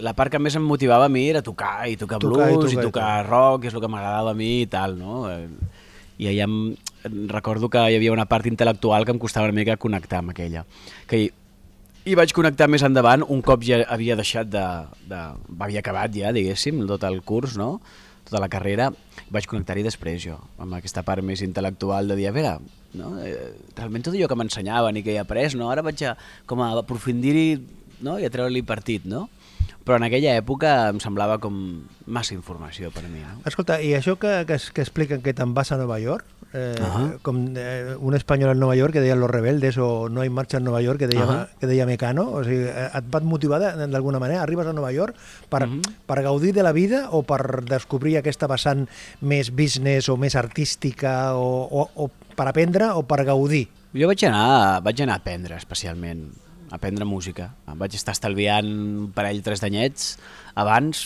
la 0.00 0.12
part 0.14 0.32
que 0.32 0.38
més 0.38 0.56
em 0.56 0.64
motivava 0.64 1.06
a 1.06 1.08
mi 1.08 1.28
era 1.28 1.42
tocar, 1.42 1.88
i 1.88 1.96
tocar, 1.96 2.18
Tocar 2.18 2.50
i 2.50 2.56
blues, 2.56 2.72
tocar 2.72 2.72
i 2.72 2.80
i 2.80 2.86
tocar 2.88 3.26
rock, 3.26 3.62
que 3.62 3.68
és 3.68 3.74
el 3.74 3.80
que 3.80 3.88
m'agradava 3.88 4.30
a 4.30 4.34
mi 4.34 4.62
i 4.62 4.66
tal, 4.66 4.98
no? 4.98 5.30
Eh, 5.30 5.48
I 6.18 6.28
allà 6.28 6.44
em 6.44 6.76
recordo 7.28 7.68
que 7.68 7.78
hi 7.78 7.96
havia 7.96 8.12
una 8.12 8.26
part 8.26 8.46
intel·lectual 8.46 9.04
que 9.04 9.12
em 9.12 9.18
costava 9.18 9.46
una 9.46 9.56
mica 9.56 9.76
connectar 9.76 10.18
amb 10.18 10.30
aquella. 10.30 10.64
Que 11.06 11.18
hi, 11.18 11.30
i 12.04 12.14
vaig 12.14 12.32
connectar 12.36 12.68
més 12.68 12.82
endavant, 12.82 13.24
un 13.28 13.40
cop 13.42 13.62
ja 13.64 13.82
havia 13.88 14.16
deixat 14.16 14.50
de... 14.52 14.64
de 15.08 15.20
havia 15.58 15.80
acabat 15.80 16.12
ja, 16.12 16.32
diguéssim, 16.32 16.86
tot 16.86 17.04
el 17.08 17.22
curs, 17.22 17.56
no? 17.56 17.80
Tota 18.24 18.40
la 18.42 18.50
carrera, 18.52 18.90
vaig 19.32 19.46
connectar-hi 19.50 19.84
després 19.86 20.22
jo, 20.24 20.38
amb 20.62 20.78
aquesta 20.78 21.04
part 21.06 21.24
més 21.24 21.42
intel·lectual 21.44 22.08
de 22.10 22.18
dir, 22.18 22.28
a 22.30 22.34
veure, 22.34 22.56
no? 22.98 23.14
eh, 23.20 23.52
realment 23.76 24.06
tot 24.06 24.16
allò 24.16 24.28
que 24.30 24.38
m'ensenyaven 24.40 25.00
i 25.00 25.04
que 25.06 25.14
he 25.14 25.20
après, 25.20 25.56
no? 25.58 25.70
ara 25.70 25.84
vaig 25.84 26.02
a, 26.08 26.14
com 26.50 26.62
a 26.64 26.72
aprofundir-hi 26.80 27.48
no? 28.04 28.18
i 28.18 28.26
a 28.26 28.32
treure-li 28.32 28.64
partit, 28.66 29.06
no? 29.08 29.26
Però 29.84 29.98
en 30.00 30.06
aquella 30.06 30.32
època 30.40 30.70
em 30.88 31.00
semblava 31.02 31.36
com 31.40 31.56
massa 32.08 32.32
informació 32.32 32.88
per 32.92 33.02
a 33.04 33.10
mi. 33.10 33.20
No? 33.20 33.42
Escolta, 33.48 33.76
i 33.84 33.92
això 33.96 34.14
que, 34.20 34.32
que, 34.48 34.56
que 34.72 34.84
expliquen 34.84 35.20
que 35.24 35.34
te'n 35.36 35.52
vas 35.56 35.74
a 35.74 35.78
Nova 35.80 35.98
York, 36.00 36.24
eh, 36.54 37.18
com 37.22 37.40
eh, 37.58 37.96
un 37.98 38.14
espanyol 38.14 38.50
a 38.50 38.54
Nova 38.54 38.76
York 38.78 38.92
que 38.94 39.00
deia 39.02 39.16
Los 39.18 39.28
Rebeldes 39.30 39.76
o 39.78 40.08
No 40.08 40.20
hay 40.22 40.30
marcha 40.30 40.56
en 40.58 40.64
Nova 40.64 40.80
York 40.80 40.98
que 41.00 41.08
deia, 41.08 41.24
Ahà. 41.24 41.48
que 41.58 41.66
deia 41.66 41.84
Mecano, 41.86 42.28
o 42.30 42.44
sigui, 42.44 42.64
eh, 42.70 42.88
et 42.94 43.08
va 43.12 43.20
motivar 43.20 43.58
d'alguna 43.60 44.20
manera? 44.22 44.42
Arribes 44.42 44.66
a 44.66 44.72
Nova 44.72 44.92
York 44.92 45.16
per, 45.50 45.66
Mhm. 45.66 45.82
per 46.06 46.22
gaudir 46.22 46.54
de 46.54 46.62
la 46.62 46.72
vida 46.72 47.08
o 47.10 47.22
per 47.24 47.64
descobrir 47.64 48.16
aquesta 48.18 48.46
vessant 48.46 48.86
més 49.20 49.50
business 49.50 50.08
o 50.08 50.16
més 50.16 50.36
artística 50.36 51.34
o, 51.34 51.66
o, 51.70 51.90
o 51.94 52.10
per 52.36 52.48
aprendre 52.48 52.90
o 52.94 53.02
per 53.02 53.24
gaudir? 53.24 53.68
Jo 53.94 54.06
vaig 54.08 54.24
anar, 54.26 54.80
vaig 54.82 55.02
anar 55.02 55.14
a 55.14 55.22
aprendre 55.22 55.54
especialment, 55.56 56.32
a 56.70 56.76
aprendre 56.76 57.04
música. 57.04 57.52
Em 57.68 57.78
vaig 57.78 57.94
estar 57.94 58.12
estalviant 58.12 58.66
un 58.66 59.10
parell, 59.14 59.42
tres 59.42 59.60
d'anyets 59.60 60.16
abans 60.54 61.04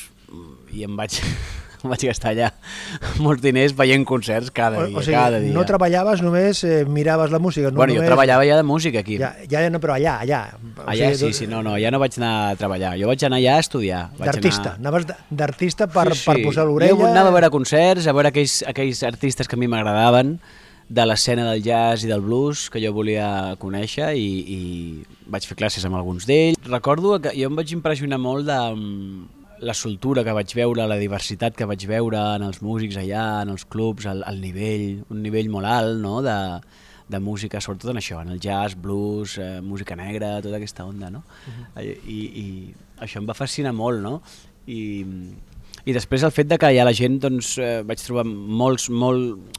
i 0.72 0.84
em 0.84 0.96
vaig, 0.96 1.18
vaig 1.92 2.04
gastar 2.08 2.32
allà 2.32 2.50
molts 3.22 3.42
diners 3.42 3.74
veient 3.78 4.04
concerts 4.08 4.50
cada 4.54 4.82
O, 4.82 4.86
dia, 4.86 4.98
o 4.98 5.04
sigui, 5.04 5.16
cada 5.16 5.40
dia. 5.42 5.54
no 5.54 5.64
treballaves, 5.68 6.22
només 6.24 6.62
eh, 6.66 6.84
miraves 6.88 7.32
la 7.34 7.40
música. 7.42 7.70
No 7.70 7.80
bueno, 7.80 7.94
jo 7.94 8.02
només... 8.02 8.12
treballava 8.12 8.46
ja 8.48 8.58
de 8.58 8.66
música 8.66 9.02
aquí. 9.02 9.18
Ja, 9.20 9.32
ja 9.50 9.64
no, 9.70 9.80
però 9.82 9.96
allà, 9.96 10.18
allà. 10.24 10.42
O 10.76 10.86
Allà 10.86 11.10
sigui, 11.14 11.32
sí, 11.32 11.44
sí, 11.44 11.50
no, 11.50 11.62
no, 11.66 11.76
ja 11.80 11.92
no 11.94 12.00
vaig 12.02 12.18
anar 12.20 12.34
a 12.50 12.54
treballar. 12.60 12.94
Jo 13.00 13.10
vaig 13.10 13.24
anar 13.26 13.40
allà 13.42 13.56
a 13.58 13.64
estudiar. 13.64 14.04
D'artista, 14.18 14.76
anar... 14.76 14.94
anaves 14.94 15.08
d'artista 15.30 15.88
per, 15.90 16.08
per 16.14 16.38
posar 16.44 16.66
l'orella... 16.68 16.96
Jo 16.98 17.10
anava 17.10 17.32
a 17.32 17.36
veure 17.38 17.52
concerts, 17.54 18.08
a 18.08 18.16
veure 18.16 18.32
aquells, 18.32 18.62
aquells 18.68 19.02
artistes 19.06 19.50
que 19.50 19.58
a 19.58 19.60
mi 19.60 19.70
m'agradaven, 19.70 20.38
de 20.88 21.04
l'escena 21.04 21.44
del 21.50 21.62
jazz 21.62 22.04
i 22.04 22.08
del 22.08 22.22
blues 22.24 22.68
que 22.72 22.80
jo 22.80 22.94
volia 22.96 23.54
conèixer 23.60 24.14
i, 24.16 24.28
i 24.56 24.60
vaig 25.28 25.44
fer 25.44 25.56
classes 25.58 25.84
amb 25.84 25.98
alguns 25.98 26.24
d'ells. 26.28 26.56
Recordo 26.64 27.18
que 27.20 27.34
jo 27.36 27.50
em 27.50 27.58
vaig 27.58 27.74
impressionar 27.76 28.16
molt 28.22 28.48
de 28.48 28.56
mm, 28.56 29.26
la 29.60 29.74
soltura 29.74 30.24
que 30.24 30.34
vaig 30.34 30.52
veure, 30.54 30.86
la 30.86 30.98
diversitat 31.00 31.56
que 31.56 31.66
vaig 31.68 31.84
veure 31.88 32.20
en 32.36 32.44
els 32.46 32.60
músics 32.62 32.98
allà, 33.00 33.42
en 33.42 33.54
els 33.54 33.64
clubs, 33.66 34.06
el, 34.10 34.22
el 34.28 34.40
nivell, 34.42 35.02
un 35.10 35.22
nivell 35.24 35.50
molt 35.52 35.68
alt 35.70 35.98
no? 36.02 36.18
de, 36.22 36.36
de 37.08 37.20
música, 37.20 37.60
sobretot 37.60 37.92
en 37.92 38.00
això, 38.02 38.20
en 38.22 38.34
el 38.34 38.40
jazz, 38.40 38.76
blues, 38.78 39.38
eh, 39.42 39.60
música 39.64 39.96
negra, 39.96 40.36
tota 40.44 40.60
aquesta 40.60 40.86
onda, 40.86 41.10
no? 41.10 41.24
I, 41.80 41.88
i, 41.88 42.18
I 42.42 42.46
això 43.04 43.22
em 43.22 43.28
va 43.28 43.36
fascinar 43.38 43.72
molt, 43.76 44.02
no? 44.04 44.18
I, 44.68 44.80
i 45.88 45.96
després 45.96 46.26
el 46.26 46.34
fet 46.36 46.50
de 46.50 46.58
que 46.60 46.70
ja 46.76 46.86
la 46.86 46.94
gent, 46.96 47.18
doncs, 47.24 47.56
eh, 47.62 47.80
vaig 47.88 48.04
trobar 48.04 48.26
molts, 48.28 48.88
molt, 48.92 49.58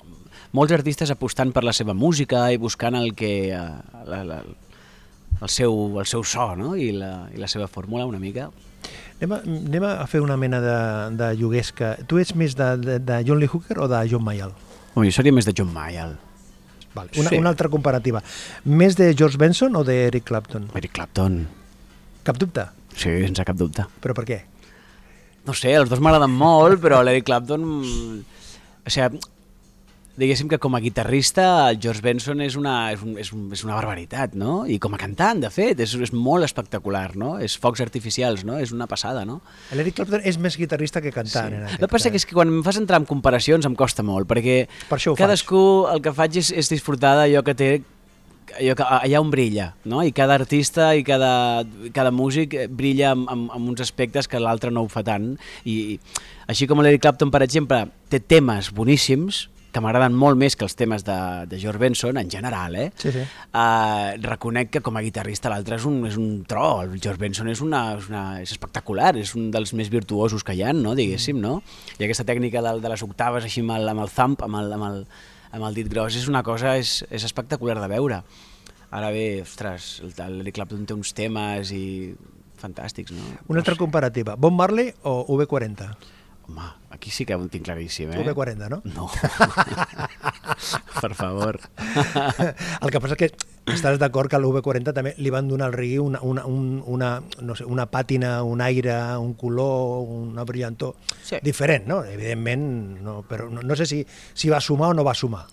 molts 0.53 0.75
artistes 0.77 1.11
apostant 1.11 1.53
per 1.55 1.65
la 1.65 1.73
seva 1.73 1.97
música 1.97 2.47
i 2.53 2.61
buscant 2.61 2.97
el 2.99 3.13
que... 3.17 3.33
Eh, 3.49 3.67
la, 4.09 4.23
la, 4.23 4.41
el 5.39 5.47
seu, 5.47 5.99
el 6.01 6.07
seu 6.09 6.23
so 6.27 6.49
no? 6.59 6.73
I, 6.75 6.91
la, 6.91 7.29
i 7.31 7.39
la 7.39 7.47
seva 7.47 7.69
fórmula 7.71 8.05
una 8.05 8.19
mica. 8.19 8.49
Anem 9.19 9.33
a, 9.35 9.39
anem 9.43 9.83
a 9.89 10.05
fer 10.07 10.21
una 10.23 10.37
mena 10.39 10.61
de, 10.63 10.75
de 11.19 11.29
lloguesca. 11.39 11.95
Tu 12.07 12.21
ets 12.21 12.31
més 12.39 12.55
de, 12.55 12.69
de, 12.79 12.97
de 13.03 13.17
John 13.27 13.39
Lee 13.41 13.49
Hooker 13.51 13.79
o 13.83 13.87
de 13.91 13.99
John 14.11 14.23
Mayall? 14.23 14.53
Ui, 14.95 15.09
jo 15.09 15.15
seria 15.17 15.33
més 15.35 15.47
de 15.47 15.53
John 15.57 15.71
Mayall. 15.75 16.15
Vale. 16.95 17.11
Una, 17.19 17.29
Sí. 17.29 17.37
una 17.37 17.51
altra 17.53 17.69
comparativa. 17.69 18.21
Més 18.65 18.95
de 18.97 19.11
George 19.13 19.37
Benson 19.37 19.75
o 19.75 19.83
d'Eric 19.85 20.23
Clapton? 20.31 20.69
Eric 20.79 20.95
Clapton. 20.95 21.41
Cap 22.23 22.39
dubte. 22.41 22.65
Sí, 22.95 23.11
sense 23.27 23.43
cap 23.45 23.59
dubte. 23.59 23.85
Però 24.01 24.15
per 24.17 24.25
què? 24.27 24.39
No 25.45 25.53
sé, 25.55 25.71
els 25.77 25.89
dos 25.91 26.01
m'agraden 26.03 26.31
molt, 26.35 26.79
però 26.83 27.03
l'Eric 27.03 27.27
Clapton... 27.29 27.61
mm, 27.83 28.23
O 28.87 28.91
sigui, 28.93 29.19
diguéssim 30.19 30.49
que 30.51 30.59
com 30.61 30.75
a 30.75 30.81
guitarrista 30.83 31.45
el 31.69 31.79
George 31.81 32.03
Benson 32.03 32.43
és 32.43 32.57
una, 32.59 32.91
és, 32.93 33.03
un, 33.05 33.15
és, 33.21 33.31
un, 33.35 33.47
és 33.55 33.63
una 33.65 33.77
barbaritat, 33.77 34.35
no? 34.37 34.61
I 34.67 34.79
com 34.83 34.95
a 34.95 34.99
cantant, 35.01 35.41
de 35.45 35.51
fet, 35.53 35.79
és, 35.85 35.93
és 35.95 36.11
molt 36.13 36.45
espectacular, 36.47 37.13
no? 37.19 37.37
És 37.41 37.55
focs 37.61 37.83
artificials, 37.85 38.43
no? 38.47 38.59
És 38.59 38.73
una 38.75 38.89
passada, 38.91 39.23
no? 39.27 39.39
L'Eric 39.75 39.99
Clapton 40.01 40.25
és 40.27 40.39
més 40.41 40.57
guitarrista 40.59 41.01
que 41.03 41.13
cantant. 41.15 41.55
En 41.55 41.69
El 41.69 41.79
que 41.79 41.91
passa 41.91 42.11
és 42.11 42.27
que 42.27 42.35
quan 42.35 42.51
em 42.51 42.65
fas 42.65 42.79
entrar 42.81 42.99
en 43.01 43.07
comparacions 43.09 43.67
em 43.69 43.77
costa 43.79 44.05
molt, 44.05 44.27
perquè 44.29 44.65
Per 44.89 44.99
cadascú 45.19 45.61
el 45.93 46.03
que 46.03 46.13
faig 46.15 46.41
és, 46.43 46.51
és 46.51 46.71
disfrutar 46.71 47.15
d'allò 47.21 47.45
que 47.45 47.55
té 47.55 47.69
allò 48.57 48.73
que, 48.75 48.83
allà 48.83 49.21
on 49.21 49.29
brilla, 49.31 49.73
no? 49.85 50.01
I 50.03 50.11
cada 50.15 50.35
artista 50.39 50.89
i 50.97 51.03
cada, 51.07 51.63
cada 51.95 52.11
músic 52.11 52.55
brilla 52.75 53.13
amb, 53.13 53.29
amb, 53.29 53.53
amb 53.55 53.71
uns 53.71 53.83
aspectes 53.85 54.27
que 54.27 54.41
l'altre 54.41 54.73
no 54.73 54.83
ho 54.83 54.89
fa 54.91 55.03
tant. 55.05 55.35
I 55.69 55.99
així 56.49 56.67
com 56.67 56.81
l'Eric 56.83 57.05
Clapton, 57.05 57.31
per 57.31 57.43
exemple, 57.45 57.85
té 58.09 58.19
temes 58.19 58.73
boníssims, 58.75 59.47
que 59.71 59.81
m'agraden 59.85 60.15
molt 60.17 60.37
més 60.41 60.55
que 60.57 60.65
els 60.65 60.73
temes 60.75 61.03
de, 61.05 61.15
de 61.51 61.59
George 61.61 61.77
Benson, 61.81 62.17
en 62.17 62.29
general, 62.31 62.75
eh? 62.75 62.87
Sí, 62.97 63.11
sí. 63.13 63.21
Uh, 63.53 64.15
reconec 64.23 64.71
que 64.73 64.81
com 64.85 64.97
a 64.97 65.03
guitarrista 65.05 65.51
l'altre 65.53 65.77
és, 65.77 65.85
un, 65.85 65.99
és 66.09 66.17
un 66.17 66.43
tro, 66.49 66.81
el 66.83 66.95
George 66.97 67.21
Benson 67.21 67.49
és, 67.53 67.61
una, 67.61 67.83
és, 67.99 68.07
una, 68.09 68.23
és 68.41 68.51
espectacular, 68.55 69.11
és 69.21 69.35
un 69.37 69.51
dels 69.53 69.73
més 69.77 69.91
virtuosos 69.93 70.43
que 70.43 70.55
hi 70.57 70.63
ha, 70.65 70.73
no? 70.73 70.95
diguéssim, 70.97 71.37
no? 71.41 71.59
I 71.99 72.07
aquesta 72.07 72.25
tècnica 72.25 72.63
de, 72.65 72.75
de 72.81 72.89
les 72.95 73.03
octaves 73.05 73.45
així 73.45 73.61
amb 73.65 73.77
el, 73.77 73.87
amb 73.93 74.05
el 74.07 74.13
thumb, 74.15 74.41
amb 74.49 74.61
el, 74.63 74.73
amb, 74.79 74.89
el, 74.89 74.99
amb 75.53 75.69
el 75.69 75.77
dit 75.77 75.89
gros, 75.93 76.17
és 76.17 76.27
una 76.29 76.41
cosa, 76.43 76.73
és, 76.81 77.03
és 77.09 77.23
espectacular 77.29 77.77
de 77.81 77.89
veure. 77.93 78.21
Ara 78.89 79.11
bé, 79.13 79.41
ostres, 79.45 79.99
el- 80.01 80.39
l'Eric 80.39 80.55
Clapton 80.57 80.85
té 80.89 80.95
uns 80.97 81.13
temes 81.13 81.69
i 81.77 81.83
fantàstics, 82.59 83.13
no? 83.15 83.23
Una 83.47 83.61
altra 83.61 83.77
comparativa, 83.79 84.33
Bob 84.35 84.51
Marley 84.57 84.89
o 85.05 85.21
V40? 85.37 85.93
Home, 86.49 86.61
aquí 86.89 87.11
sí 87.11 87.25
que 87.25 87.35
ho 87.35 87.45
tinc 87.47 87.63
claríssim, 87.65 88.09
eh? 88.11 88.23
V40, 88.25 88.69
no? 88.69 88.81
No. 88.95 89.05
per 91.01 91.13
favor. 91.15 91.59
El 92.81 92.89
que 92.89 92.99
passa 92.99 93.13
és 93.15 93.19
que 93.21 93.29
estàs 93.69 93.99
d'acord 94.01 94.31
que 94.31 94.37
a 94.37 94.41
l'UV40 94.41 94.93
també 94.97 95.13
li 95.21 95.29
van 95.33 95.47
donar 95.47 95.67
al 95.69 95.75
reggae 95.77 95.99
una, 96.01 96.21
una, 96.25 96.45
un, 96.49 96.81
una, 96.89 97.11
no 97.45 97.55
sé, 97.55 97.67
una 97.69 97.85
pàtina, 97.91 98.39
un 98.43 98.63
aire, 98.65 98.95
un 99.21 99.35
color, 99.37 100.09
una 100.09 100.45
brillantor 100.47 100.95
Sí. 101.21 101.37
diferent, 101.45 101.85
no? 101.87 102.01
Evidentment, 102.03 102.65
no, 103.05 103.19
però 103.29 103.49
no, 103.49 103.61
no 103.61 103.75
sé 103.77 103.85
si, 103.85 104.01
si 104.33 104.49
va 104.49 104.59
sumar 104.59 104.89
o 104.89 104.97
no 104.97 105.05
va 105.05 105.13
sumar. 105.13 105.45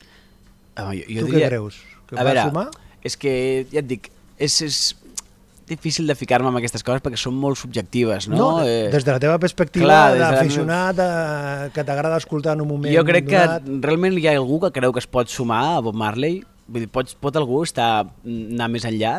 Home, 0.80 1.02
jo, 1.02 1.04
jo 1.12 1.26
tu 1.26 1.32
diria... 1.32 1.46
què 1.46 1.52
creus? 1.52 1.82
Que 2.08 2.16
a 2.16 2.22
va 2.22 2.30
veure, 2.30 2.48
sumar? 2.48 2.68
és 3.06 3.20
que, 3.20 3.32
ja 3.70 3.82
et 3.84 3.90
dic, 3.90 4.08
és, 4.38 4.62
és 4.64 4.80
difícil 5.66 6.06
de 6.06 6.14
ficar-me 6.14 6.48
en 6.48 6.58
aquestes 6.60 6.84
coses 6.86 7.02
perquè 7.04 7.18
són 7.20 7.36
molt 7.38 7.58
subjectives, 7.60 8.28
no? 8.30 8.38
no 8.38 8.50
des 8.64 9.06
de 9.06 9.12
la 9.12 9.20
teva 9.22 9.38
perspectiva 9.42 9.98
de 10.14 10.20
la 10.20 10.30
d'aficionat 10.34 11.00
eh, 11.02 11.70
que 11.74 11.84
t'agrada 11.86 12.20
escoltar 12.22 12.54
en 12.56 12.62
un 12.64 12.70
moment 12.70 12.94
Jo 12.94 13.04
crec 13.06 13.26
que 13.30 13.40
donat. 13.40 13.72
realment 13.88 14.18
hi 14.18 14.28
ha 14.30 14.36
algú 14.38 14.60
que 14.62 14.72
creu 14.76 14.94
que 14.94 15.02
es 15.02 15.10
pot 15.10 15.32
sumar 15.32 15.62
a 15.76 15.80
Bob 15.84 15.98
Marley. 15.98 16.40
Vull 16.66 16.86
dir, 16.86 16.90
pot, 16.90 17.12
pot 17.22 17.36
algú 17.38 17.60
estar, 17.62 18.06
anar 18.26 18.70
més 18.72 18.86
enllà 18.88 19.18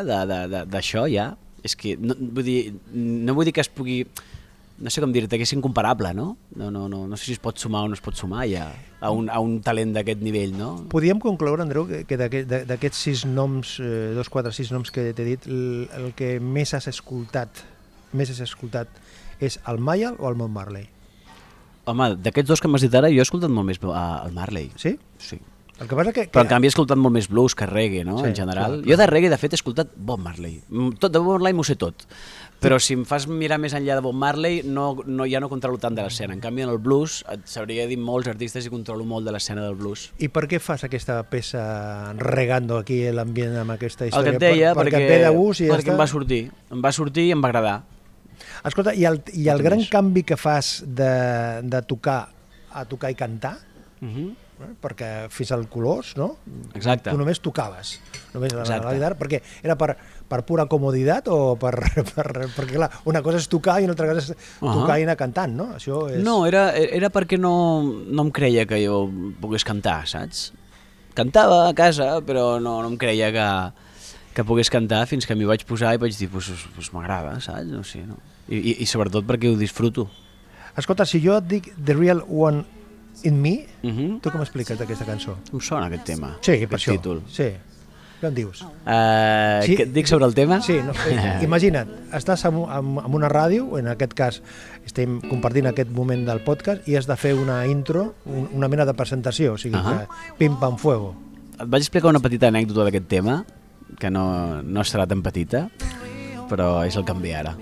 d'això, 0.68 1.06
ja? 1.08 1.30
És 1.64 1.74
que, 1.76 1.96
no, 2.00 2.16
vull 2.18 2.44
dir, 2.44 2.58
no 2.92 3.36
vull 3.36 3.48
dir 3.48 3.56
que 3.56 3.64
es 3.64 3.72
pugui... 3.72 4.02
No 4.78 4.90
sé 4.94 5.00
com 5.02 5.10
dir-te, 5.10 5.34
que 5.40 5.42
és 5.42 5.52
incomparable, 5.56 6.12
no? 6.14 6.36
No, 6.54 6.68
no, 6.70 6.84
no? 6.88 7.00
no 7.10 7.16
sé 7.18 7.24
si 7.26 7.32
es 7.34 7.40
pot 7.42 7.58
sumar 7.58 7.80
o 7.82 7.88
no 7.90 7.96
es 7.98 8.02
pot 8.04 8.14
sumar 8.14 8.44
ja 8.46 8.68
a 9.00 9.10
un, 9.10 9.26
a 9.30 9.40
un 9.42 9.56
talent 9.66 9.90
d'aquest 9.96 10.22
nivell, 10.22 10.52
no? 10.54 10.68
Podríem 10.92 11.18
concloure, 11.18 11.64
Andreu, 11.64 11.88
que- 12.06 12.18
d'aquests 12.18 13.00
sis 13.08 13.24
noms, 13.26 13.78
eh, 13.82 14.12
dos, 14.14 14.30
quatre, 14.30 14.52
sis 14.54 14.70
noms 14.70 14.92
que 14.94 15.10
t'he 15.18 15.26
dit, 15.26 15.48
el, 15.50 15.88
el 15.98 16.12
que 16.14 16.36
més 16.38 16.74
has 16.78 16.86
escoltat, 16.86 17.64
més 18.14 18.30
has 18.30 18.40
escoltat, 18.46 18.86
és 19.42 19.58
el 19.66 19.82
Mayal 19.82 20.14
o 20.18 20.30
el 20.30 20.38
Mont 20.38 20.54
Marley? 20.54 20.86
Home, 21.88 22.12
d'aquests 22.20 22.48
dos 22.54 22.60
que 22.62 22.68
m'has 22.70 22.82
dit 22.84 22.94
ara, 22.94 23.10
jo 23.10 23.18
he 23.18 23.26
escoltat 23.26 23.50
molt 23.50 23.66
més 23.66 23.78
eh, 23.82 23.92
el 24.28 24.34
Marley. 24.36 24.70
Sí? 24.76 24.94
Sí. 25.18 25.40
El 25.78 25.86
que 25.86 25.94
passa 25.94 26.12
que... 26.12 26.24
que 26.26 26.32
Però 26.34 26.42
en 26.42 26.48
canvi 26.50 26.66
he 26.66 26.72
escoltat 26.72 26.98
molt 26.98 27.14
més 27.14 27.28
blues 27.30 27.54
que 27.54 27.66
reggae, 27.70 28.02
no? 28.04 28.16
Sí, 28.18 28.32
en 28.32 28.34
general. 28.36 28.72
clar, 28.72 28.80
clar. 28.82 28.90
Jo 28.90 28.96
de 28.98 29.06
reggae, 29.06 29.30
de 29.30 29.38
fet, 29.38 29.54
he 29.54 29.58
escoltat 29.60 29.92
Bob 29.94 30.18
Marley. 30.24 30.56
Mm, 30.68 30.96
Tot, 30.98 31.12
de 31.14 31.20
Bob 31.22 31.36
Marley 31.38 31.54
m'ho 31.54 31.62
sé 31.66 31.76
tot. 31.78 32.02
Però 32.58 32.80
si 32.82 32.94
em 32.98 33.04
fas 33.06 33.28
mirar 33.30 33.58
més 33.62 33.72
enllà 33.78 33.94
de 33.94 34.02
Bob 34.02 34.16
Marley, 34.18 34.62
no, 34.66 34.88
no, 35.06 35.26
ja 35.30 35.38
no 35.38 35.46
controlo 35.48 35.78
tant 35.78 35.94
de 35.94 36.02
l'escena. 36.02 36.34
En 36.34 36.40
canvi, 36.42 36.62
en 36.64 36.72
el 36.72 36.78
blues, 36.82 37.20
et 37.30 37.44
sabria 37.46 37.84
dir 37.86 37.98
molts 38.02 38.26
artistes 38.26 38.66
i 38.66 38.72
controlo 38.72 39.04
molt 39.06 39.24
de 39.28 39.30
l'escena 39.36 39.62
del 39.62 39.76
blues. 39.78 40.08
I 40.18 40.26
per 40.28 40.48
què 40.50 40.58
fas 40.58 40.82
aquesta 40.82 41.20
peça 41.30 41.62
regando 42.18 42.78
aquí 42.78 42.98
l'ambient 43.14 43.54
amb 43.62 43.76
aquesta 43.76 44.04
El 44.04 44.10
història? 44.10 44.30
que 44.32 44.36
et 44.36 44.42
deia, 44.42 44.72
per, 44.74 44.82
perquè, 44.88 44.96
perquè 44.98 45.04
et 45.06 45.14
ve 45.14 45.20
de 45.28 45.30
gust 45.36 45.60
i 45.62 45.68
ja 45.68 45.76
perquè 45.76 45.86
està? 45.86 45.94
em 45.94 46.02
va 46.02 46.08
sortir. 46.10 46.40
Em 46.74 46.82
va 46.82 46.92
sortir 46.92 47.28
i 47.28 47.30
em 47.36 47.42
va 47.46 47.52
agradar. 47.52 47.76
Escolta, 48.66 48.94
i 48.94 49.04
el, 49.06 49.22
i 49.38 49.46
el 49.54 49.62
gran 49.62 49.78
més. 49.78 49.88
canvi 49.90 50.24
que 50.26 50.36
fas 50.36 50.80
de, 50.86 51.62
de 51.62 51.82
tocar 51.86 52.20
a 52.74 52.84
tocar 52.90 53.10
i 53.10 53.14
cantar, 53.14 53.56
Uh 54.00 54.06
-huh. 54.06 54.28
eh? 54.62 54.74
perquè 54.80 55.28
fins 55.28 55.50
al 55.50 55.68
Colors, 55.68 56.16
no? 56.16 56.36
Exacte. 56.74 57.10
Tu 57.10 57.16
només 57.18 57.40
tocaves, 57.40 58.00
només 58.32 58.52
la, 58.52 58.62
la 58.62 58.92
guitarra, 58.94 59.16
perquè 59.18 59.40
era 59.60 59.74
per, 59.74 59.96
per 60.28 60.42
pura 60.44 60.66
comoditat 60.68 61.28
o 61.32 61.56
per, 61.56 61.72
per, 62.14 62.26
perquè 62.54 62.74
clar, 62.76 62.90
una 63.08 63.22
cosa 63.24 63.38
és 63.40 63.48
tocar 63.48 63.78
i 63.80 63.84
una 63.88 63.94
altra 63.96 64.06
cosa 64.12 64.20
és 64.20 64.36
tocar 64.60 64.98
i 65.00 65.06
anar 65.06 65.16
cantant, 65.16 65.54
no? 65.56 65.70
Això 65.78 66.02
és... 66.12 66.22
No, 66.24 66.42
era, 66.46 66.70
era 66.76 67.08
perquè 67.10 67.38
no, 67.40 67.82
no 68.06 68.22
em 68.26 68.30
creia 68.30 68.66
que 68.68 68.82
jo 68.84 69.06
pogués 69.40 69.64
cantar, 69.64 70.02
saps? 70.06 70.50
Cantava 71.16 71.68
a 71.68 71.74
casa, 71.74 72.20
però 72.22 72.60
no, 72.62 72.76
no 72.84 72.88
em 72.92 72.96
creia 73.00 73.32
que, 73.34 73.46
que 74.36 74.44
pogués 74.46 74.70
cantar 74.70 75.06
fins 75.10 75.26
que 75.26 75.34
m'hi 75.34 75.48
vaig 75.48 75.64
posar 75.66 75.94
i 75.96 75.98
vaig 75.98 76.14
dir, 76.14 76.28
pues, 76.30 76.50
pues, 76.76 76.92
m'agrada, 76.94 77.40
saps? 77.42 77.66
No 77.72 77.82
sé, 77.82 78.04
no? 78.06 78.20
I, 78.48 78.56
i, 78.60 78.74
I 78.84 78.86
sobretot 78.86 79.26
perquè 79.26 79.50
ho 79.50 79.56
disfruto. 79.58 80.06
Escolta, 80.78 81.04
si 81.08 81.18
jo 81.24 81.34
et 81.40 81.48
dic 81.50 81.72
The 81.74 81.96
Real 81.98 82.22
One 82.28 82.62
in 83.26 83.40
Me, 83.42 83.64
Uh 83.82 83.90
-huh. 83.90 84.20
tu 84.20 84.30
com 84.30 84.40
expliques 84.42 84.78
d'aquesta 84.78 85.04
cançó? 85.04 85.34
Em 85.52 85.60
sona 85.60 85.86
aquest 85.86 86.04
tema, 86.04 86.36
Sí, 86.40 86.66
per 86.66 86.78
això. 86.78 86.92
títol. 86.92 87.22
Sí. 87.26 87.50
Què 88.18 88.26
en 88.26 88.34
dius? 88.34 88.64
Uh, 88.82 89.62
Sí. 89.62 89.76
Què 89.78 89.84
et 89.86 89.92
dic 89.94 90.08
sobre 90.10 90.26
el 90.26 90.34
tema? 90.34 90.60
Sí, 90.64 90.78
no, 90.82 90.92
imagina't, 91.46 91.90
estàs 92.18 92.42
en, 92.48 92.56
en, 92.64 92.88
en 93.04 93.14
una 93.14 93.28
ràdio, 93.30 93.68
en 93.78 93.86
aquest 93.92 94.14
cas 94.18 94.40
estem 94.86 95.20
compartint 95.28 95.68
aquest 95.70 95.90
moment 95.94 96.24
del 96.26 96.40
podcast 96.46 96.86
i 96.88 96.96
has 96.98 97.06
de 97.06 97.16
fer 97.20 97.34
una 97.38 97.60
intro, 97.70 98.14
un, 98.26 98.48
una 98.58 98.68
mena 98.72 98.86
de 98.88 98.94
presentació, 98.98 99.54
o 99.54 99.58
sigui, 99.60 99.76
Ahà. 99.78 100.00
que 100.08 100.38
pim 100.40 100.56
pam 100.58 100.78
fuego. 100.80 101.12
Et 101.58 101.66
vaig 101.66 101.82
explicar 101.84 102.10
una 102.10 102.22
petita 102.24 102.50
anècdota 102.50 102.86
d'aquest 102.88 103.06
tema, 103.10 103.42
que 103.98 104.10
no, 104.10 104.62
no 104.62 104.84
serà 104.86 105.06
tan 105.10 105.22
petita, 105.22 105.68
però 106.50 106.84
és 106.86 106.96
el 106.98 107.04
que 107.06 107.14
em 107.14 107.22
ve 107.22 107.34
ara, 107.38 107.54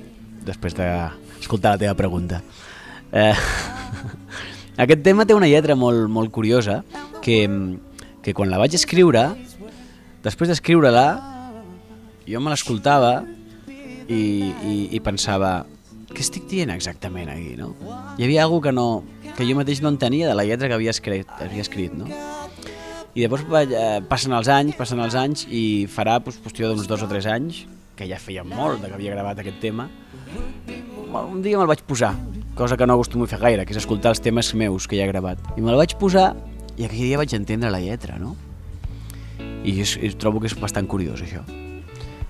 després 0.46 0.76
d'escoltar 0.76 1.75
la 1.76 1.82
teva 1.84 1.94
pregunta. 1.98 2.40
Eh, 3.12 3.32
aquest 4.84 5.02
tema 5.04 5.26
té 5.26 5.34
una 5.36 5.48
lletra 5.50 5.76
molt, 5.78 6.08
molt 6.12 6.32
curiosa, 6.32 6.82
que, 7.25 7.40
que 8.22 8.34
quan 8.36 8.50
la 8.52 8.60
vaig 8.60 8.75
escriure, 8.78 9.28
després 10.26 10.50
d'escriure-la, 10.50 11.06
jo 12.26 12.42
me 12.42 12.50
l'escoltava 12.50 13.21
i, 13.66 14.18
i, 14.18 14.76
i 14.97 15.00
pensava 15.04 15.61
què 16.11 16.23
estic 16.25 16.47
dient 16.50 16.73
exactament 16.73 17.30
aquí, 17.30 17.54
no? 17.59 17.75
Hi 18.16 18.26
havia 18.26 18.47
alguna 18.47 18.64
que, 18.64 18.73
no, 18.75 18.87
que 19.37 19.47
jo 19.47 19.56
mateix 19.59 19.83
no 19.85 19.92
entenia 19.92 20.30
de 20.30 20.37
la 20.38 20.47
lletra 20.49 20.71
que 20.71 20.76
havia 20.78 20.95
escrit, 20.95 21.30
havia 21.42 21.64
escrit 21.64 21.95
no? 21.95 22.09
I 23.16 23.26
vaig, 23.30 23.71
eh, 23.73 24.00
passen 24.09 24.35
els 24.37 24.49
anys, 24.52 24.76
passen 24.76 25.00
els 25.00 25.14
anys 25.16 25.47
i 25.49 25.87
farà 25.88 26.18
doncs, 26.21 26.40
qüestió 26.45 26.68
d'uns 26.68 26.88
dos 26.90 27.04
o 27.04 27.09
tres 27.09 27.28
anys, 27.33 27.62
que 27.97 28.09
ja 28.09 28.18
feia 28.21 28.45
molt 28.45 28.83
de 28.83 28.90
que 28.90 28.99
havia 28.99 29.14
gravat 29.14 29.40
aquest 29.40 29.61
tema, 29.62 29.88
un 31.16 31.40
dia 31.40 31.56
me'l 31.56 31.71
vaig 31.71 31.80
posar, 31.88 32.12
cosa 32.59 32.76
que 32.76 32.87
no 32.87 32.99
acostumo 32.99 33.25
a 33.25 33.30
fer 33.30 33.40
gaire, 33.40 33.64
que 33.64 33.73
és 33.73 33.80
escoltar 33.80 34.12
els 34.12 34.21
temes 34.21 34.52
meus 34.54 34.85
que 34.85 34.99
ja 34.99 35.06
he 35.06 35.12
gravat. 35.12 35.40
I 35.56 35.64
me'l 35.64 35.80
vaig 35.80 35.97
posar 36.00 36.35
i 36.76 36.85
aquell 36.85 37.06
dia 37.06 37.23
vaig 37.23 37.33
entendre 37.38 37.73
la 37.73 37.80
lletra, 37.80 38.18
no? 38.21 38.35
I 39.66 39.80
és, 39.82 39.96
és, 39.99 40.14
trobo 40.14 40.38
que 40.38 40.46
és 40.46 40.54
bastant 40.62 40.87
curiós, 40.87 41.25
això. 41.26 41.42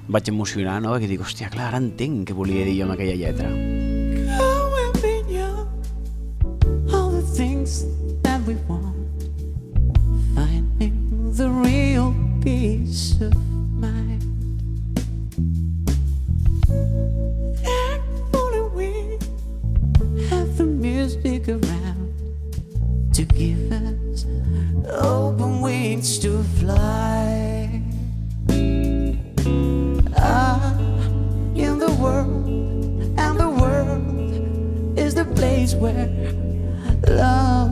Vaig 0.09 0.31
emocionar, 0.33 0.79
no? 0.81 0.95
Perquè 0.95 1.11
dic, 1.11 1.21
hòstia, 1.21 1.53
clar, 1.53 1.69
ara 1.69 1.83
entenc 1.83 2.31
què 2.31 2.37
volia 2.37 2.65
dir 2.65 2.79
jo 2.79 2.87
amb 2.89 2.97
aquella 2.97 3.19
lletra. 3.21 3.76
Open 24.91 25.61
wings 25.61 26.19
to 26.21 26.43
fly. 26.59 27.83
Ah, 30.17 30.75
in 31.55 31.79
the 31.79 31.93
world, 32.01 32.47
and 33.19 33.39
the 33.39 33.49
world 33.49 34.99
is 34.99 35.15
the 35.15 35.25
place 35.25 35.75
where 35.75 36.09
love 37.09 37.66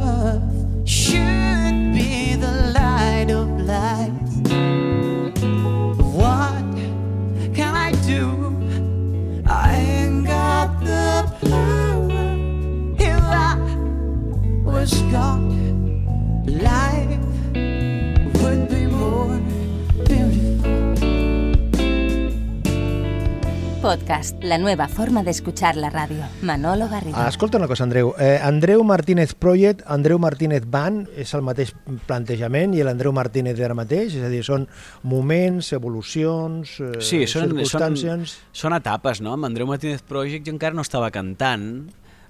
Podcast, 23.95 24.43
la 24.43 24.59
nueva 24.59 24.89
forma 24.89 25.23
de 25.23 25.31
escuchar 25.31 25.77
la 25.77 25.89
radio. 25.89 26.25
Manolo 26.43 26.89
Garrido. 26.89 27.17
Ah, 27.17 27.29
escolta 27.29 27.59
una 27.59 27.69
cosa, 27.69 27.85
Andreu. 27.85 28.13
Eh, 28.19 28.41
Andreu 28.43 28.83
Martínez 28.83 29.35
Project, 29.35 29.85
Andreu 29.87 30.19
Martínez 30.19 30.65
Band, 30.67 31.07
és 31.15 31.31
el 31.39 31.45
mateix 31.47 31.71
plantejament 32.09 32.75
i 32.75 32.83
l'Andreu 32.83 33.13
Martínez 33.15 33.55
d'ara 33.55 33.77
mateix? 33.79 34.17
És 34.19 34.27
a 34.27 34.31
dir, 34.33 34.41
són 34.43 34.67
moments, 35.07 35.71
evolucions, 35.79 36.73
eh, 36.83 36.91
Sí, 36.99 37.21
són, 37.31 37.53
són, 37.53 37.61
circumstàncies... 37.61 38.35
són 38.51 38.75
etapes, 38.75 39.23
no? 39.23 39.37
Amb 39.39 39.47
Andreu 39.47 39.71
Martínez 39.71 40.03
Project 40.03 40.49
jo 40.49 40.57
encara 40.57 40.75
no 40.75 40.83
estava 40.83 41.13
cantant, 41.15 41.69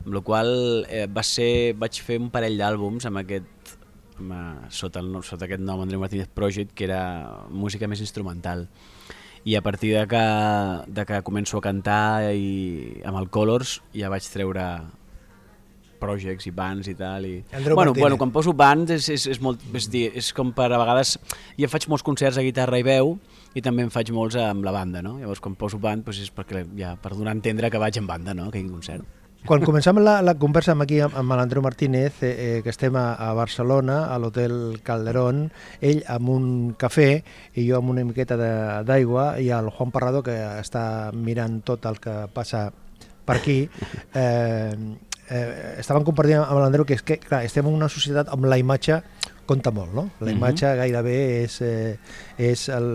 amb 0.05 0.19
la 0.19 0.21
qual 0.21 0.85
eh, 0.85 1.07
va 1.09 1.25
ser, 1.25 1.73
vaig 1.81 2.03
fer 2.05 2.21
un 2.21 2.29
parell 2.35 2.61
d'àlbums 2.61 3.09
amb 3.09 3.23
aquest, 3.23 3.79
amb, 4.19 4.37
eh, 4.37 4.69
sota, 4.69 5.01
el, 5.01 5.17
sota 5.25 5.49
aquest 5.49 5.65
nom 5.65 5.81
Andreu 5.81 6.05
Martínez 6.05 6.29
Project, 6.29 6.77
que 6.77 6.85
era 6.91 7.01
música 7.49 7.89
més 7.89 8.05
instrumental. 8.05 8.69
I 9.45 9.57
a 9.57 9.63
partir 9.63 9.93
de 9.93 10.07
que, 10.09 10.27
de 10.89 11.05
que 11.05 11.23
començo 11.23 11.59
a 11.61 11.65
cantar 11.65 12.33
i 12.33 13.01
amb 13.05 13.19
el 13.21 13.29
Colors 13.29 13.81
ja 13.93 14.09
vaig 14.13 14.25
treure 14.33 14.65
projects 16.05 16.49
i 16.49 16.53
bands 16.55 16.89
i 16.91 16.95
tal. 16.99 17.25
I... 17.25 17.39
Andreu 17.53 17.77
bueno, 17.77 17.93
Martínez. 17.93 18.03
bueno, 18.03 18.19
quan 18.21 18.33
poso 18.33 18.55
bands 18.57 18.93
és, 18.93 19.09
és, 19.13 19.27
és, 19.35 19.41
molt, 19.45 19.63
és, 19.73 19.89
dir, 19.91 20.07
és 20.17 20.33
com 20.37 20.53
per 20.57 20.71
a 20.71 20.81
vegades... 20.81 21.17
Jo 21.59 21.71
faig 21.73 21.89
molts 21.93 22.05
concerts 22.07 22.41
a 22.41 22.45
guitarra 22.45 22.81
i 22.81 22.87
veu 22.87 23.17
i 23.55 23.63
també 23.65 23.85
en 23.87 23.93
faig 23.95 24.11
molts 24.15 24.37
amb 24.41 24.67
la 24.67 24.75
banda, 24.75 25.03
no? 25.05 25.17
Llavors 25.21 25.43
quan 25.45 25.57
poso 25.59 25.81
band 25.81 26.05
doncs 26.09 26.25
és 26.25 26.33
perquè, 26.35 26.65
ja, 26.79 26.97
per 27.01 27.15
donar 27.15 27.35
a 27.35 27.39
entendre 27.39 27.71
que 27.71 27.81
vaig 27.81 28.01
en 28.01 28.09
banda, 28.11 28.35
no? 28.37 28.51
Aquell 28.51 28.71
concert. 28.73 29.24
Quan 29.45 29.61
començam 29.61 29.99
la, 30.01 30.23
la 30.25 30.33
conversa 30.41 30.73
amb 30.73 30.87
aquí 30.87 31.03
amb, 31.05 31.19
amb 31.21 31.35
l'Andreu 31.37 31.61
Martínez, 31.61 32.23
eh, 32.25 32.31
eh, 32.33 32.61
que 32.65 32.73
estem 32.73 32.95
a, 32.97 33.11
a 33.21 33.35
Barcelona, 33.37 34.07
a 34.09 34.17
l'Hotel 34.19 34.79
Calderón, 34.87 35.51
ell 35.85 36.01
amb 36.09 36.31
un 36.33 36.47
cafè 36.81 37.11
i 37.61 37.67
jo 37.69 37.77
amb 37.77 37.93
una 37.93 38.07
miqueta 38.09 38.39
d'aigua 38.89 39.35
i 39.45 39.51
el 39.53 39.69
Juan 39.69 39.93
Parrado 39.93 40.23
que 40.25 40.33
està 40.63 41.13
mirant 41.13 41.61
tot 41.69 41.85
el 41.91 42.01
que 42.01 42.17
passa 42.33 42.71
per 43.29 43.37
aquí, 43.37 43.59
eh, 44.17 44.73
eh, 45.29 45.45
estaven 45.85 46.09
compartint 46.09 46.41
amb 46.41 46.63
l'Andreu 46.65 46.89
que 46.89 46.97
és 46.97 47.05
que 47.05 47.21
clar, 47.21 47.45
estem 47.45 47.69
en 47.69 47.77
una 47.77 47.93
societat 47.93 48.33
amb 48.33 48.49
la 48.49 48.57
imatge 48.61 49.03
compta 49.45 49.69
molt, 49.77 49.93
no? 49.93 50.09
La 50.25 50.31
Mhm. 50.33 50.39
imatge 50.41 50.73
gairebé 50.81 51.19
és, 51.45 51.61
eh, 51.61 51.99
és 52.41 52.69
el, 52.73 52.89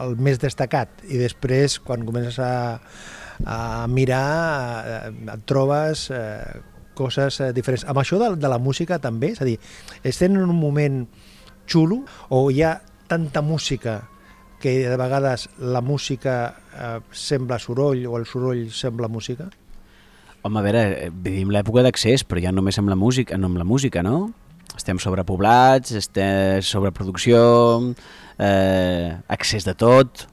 el 0.00 0.16
més 0.16 0.40
destacat 0.40 1.04
i 1.04 1.20
després 1.20 1.76
quan 1.84 2.08
comences 2.08 2.40
a, 2.40 2.88
a 3.46 3.86
mirar 3.88 4.84
eh, 4.84 5.32
et 5.34 5.46
trobes 5.48 6.08
eh, 6.14 6.60
coses 6.94 7.40
eh, 7.40 7.50
diferents. 7.56 7.86
Amb 7.88 8.02
això 8.02 8.20
de, 8.20 8.34
de 8.40 8.50
la 8.50 8.60
música 8.60 9.00
també, 9.02 9.32
és 9.34 9.40
a 9.40 9.48
dir, 9.48 9.58
estem 10.04 10.36
en 10.36 10.44
un 10.48 10.56
moment 10.56 11.04
xulo 11.70 12.02
o 12.28 12.48
hi 12.50 12.64
ha 12.66 12.80
tanta 13.10 13.42
música 13.42 14.02
que 14.60 14.76
de 14.86 14.96
vegades 15.00 15.48
la 15.58 15.80
música 15.80 16.36
eh, 16.76 16.98
sembla 17.10 17.58
soroll 17.58 18.04
o 18.06 18.18
el 18.18 18.26
soroll 18.28 18.68
sembla 18.74 19.08
música? 19.08 19.48
Home, 20.42 20.60
a 20.60 20.64
veure, 20.64 20.84
eh, 21.06 21.08
vivim 21.10 21.50
l'època 21.52 21.82
d'accés, 21.84 22.24
però 22.24 22.42
ja 22.44 22.52
només 22.52 22.78
amb 22.80 22.92
la 22.92 22.96
música, 22.96 23.38
no 23.40 23.50
amb 23.50 23.60
la 23.60 23.66
música, 23.68 24.04
no? 24.04 24.30
Estem 24.76 25.00
sobrepoblats, 25.02 25.92
estem 25.98 26.62
sobreproducció, 26.64 27.40
eh, 28.38 29.16
accés 29.28 29.66
de 29.66 29.74
tot, 29.74 30.26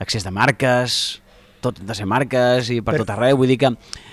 accés 0.00 0.24
de 0.24 0.32
marques, 0.32 1.20
tot 1.62 1.78
de 1.80 1.94
ser 1.94 2.06
marques 2.10 2.68
i 2.74 2.80
per 2.82 2.96
Però- 2.96 3.04
tot 3.06 3.12
arreu, 3.14 3.36
vull 3.40 3.48
dir 3.52 3.56
que 3.62 3.70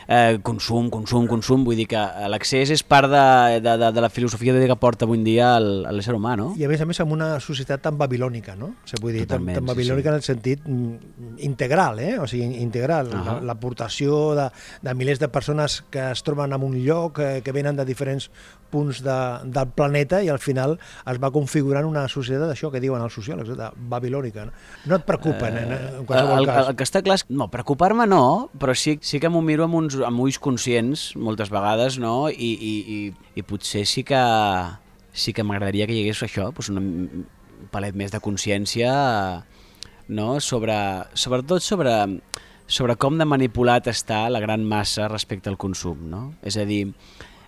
eh, 0.08 0.38
consum, 0.46 0.88
consum, 0.94 1.28
consum, 1.30 1.64
vull 1.66 1.76
dir 1.80 1.88
que 1.90 2.00
l'accés 2.30 2.70
és 2.76 2.84
part 2.86 3.10
de, 3.12 3.24
de, 3.66 3.76
de, 3.82 3.92
de 3.98 4.02
la 4.06 4.10
filosofia 4.14 4.54
de 4.56 4.68
que 4.70 4.76
porta 4.80 5.06
avui 5.10 5.18
en 5.20 5.26
dia 5.28 5.56
el- 5.58 5.84
l'ésser 5.98 6.14
humà, 6.16 6.36
no? 6.40 6.52
I 6.58 6.66
a 6.66 6.70
més 6.72 6.82
a 6.82 6.88
més 6.90 7.00
amb 7.04 7.12
una 7.18 7.32
societat 7.44 7.82
tan 7.90 7.98
babilònica, 8.00 8.56
no? 8.56 8.72
O 8.86 8.88
sigui, 8.90 9.02
vull 9.08 9.18
dir, 9.18 9.26
tan, 9.26 9.40
Totalment, 9.42 9.60
tan 9.60 9.66
sí, 9.68 9.74
babilònica 9.74 10.10
sí. 10.10 10.14
en 10.14 10.22
el 10.22 10.28
sentit 10.30 10.68
mm, 10.68 11.38
integral, 11.50 12.00
eh? 12.00 12.16
O 12.20 12.28
sigui, 12.30 12.62
integral. 12.64 13.12
Ahà. 13.14 13.26
La- 13.40 13.40
L'aportació 13.50 14.36
de, 14.38 14.50
de 14.86 14.94
milers 14.96 15.20
de 15.20 15.28
persones 15.34 15.82
que 15.92 16.12
es 16.12 16.24
troben 16.24 16.54
en 16.54 16.64
un 16.64 16.78
lloc, 16.86 17.20
eh, 17.20 17.42
que 17.44 17.52
venen 17.52 17.76
de 17.76 17.86
diferents 17.86 18.30
punts 18.70 19.00
de, 19.02 19.16
del 19.50 19.72
planeta 19.74 20.20
i 20.22 20.30
al 20.30 20.38
final 20.38 20.76
es 21.10 21.18
va 21.18 21.32
configurant 21.34 21.88
una 21.90 22.04
societat 22.12 22.52
d'això 22.52 22.70
que 22.70 22.82
diuen 22.84 23.02
els 23.02 23.16
sociòlegs, 23.18 23.56
de 23.58 23.70
babilònica. 23.90 24.46
No, 24.46 24.52
no 24.92 25.00
et 25.00 25.08
preocupen, 25.08 25.58
eh, 25.58 25.80
en 26.00 26.06
qualsevol 26.06 26.44
el, 26.44 26.46
cas. 26.52 26.70
el 26.70 26.78
que 26.78 26.86
està 26.86 27.02
clar 27.02 27.18
és... 27.18 27.26
No, 27.40 27.46
preocupar-me 27.48 28.04
no, 28.04 28.50
però 28.60 28.74
sí, 28.76 28.98
sí 29.00 29.20
que 29.24 29.30
m'ho 29.32 29.40
miro 29.46 29.64
amb, 29.64 29.78
uns, 29.80 29.96
amb 30.04 30.20
ulls 30.20 30.42
conscients 30.44 31.14
moltes 31.16 31.48
vegades, 31.54 31.96
no? 32.02 32.28
I, 32.28 32.50
i, 32.52 32.74
i, 32.92 32.98
i 33.40 33.44
potser 33.48 33.86
sí 33.88 34.04
que, 34.04 34.20
sí 35.16 35.32
que 35.32 35.46
m'agradaria 35.48 35.88
que 35.88 35.96
hi 35.96 36.02
hagués 36.04 36.26
això, 36.28 36.50
doncs 36.52 36.72
una, 36.74 36.84
un 36.84 37.72
palet 37.72 37.96
més 37.96 38.12
de 38.12 38.20
consciència, 38.20 38.92
no? 40.12 40.28
Sobre, 40.44 40.76
sobretot 41.16 41.64
sobre, 41.64 41.96
sobre 42.68 43.00
com 43.00 43.16
de 43.16 43.30
manipulat 43.30 43.88
està 43.88 44.26
la 44.28 44.44
gran 44.44 44.68
massa 44.68 45.08
respecte 45.08 45.48
al 45.48 45.56
consum, 45.62 46.10
no? 46.12 46.24
És 46.44 46.60
a 46.60 46.68
dir, 46.68 46.90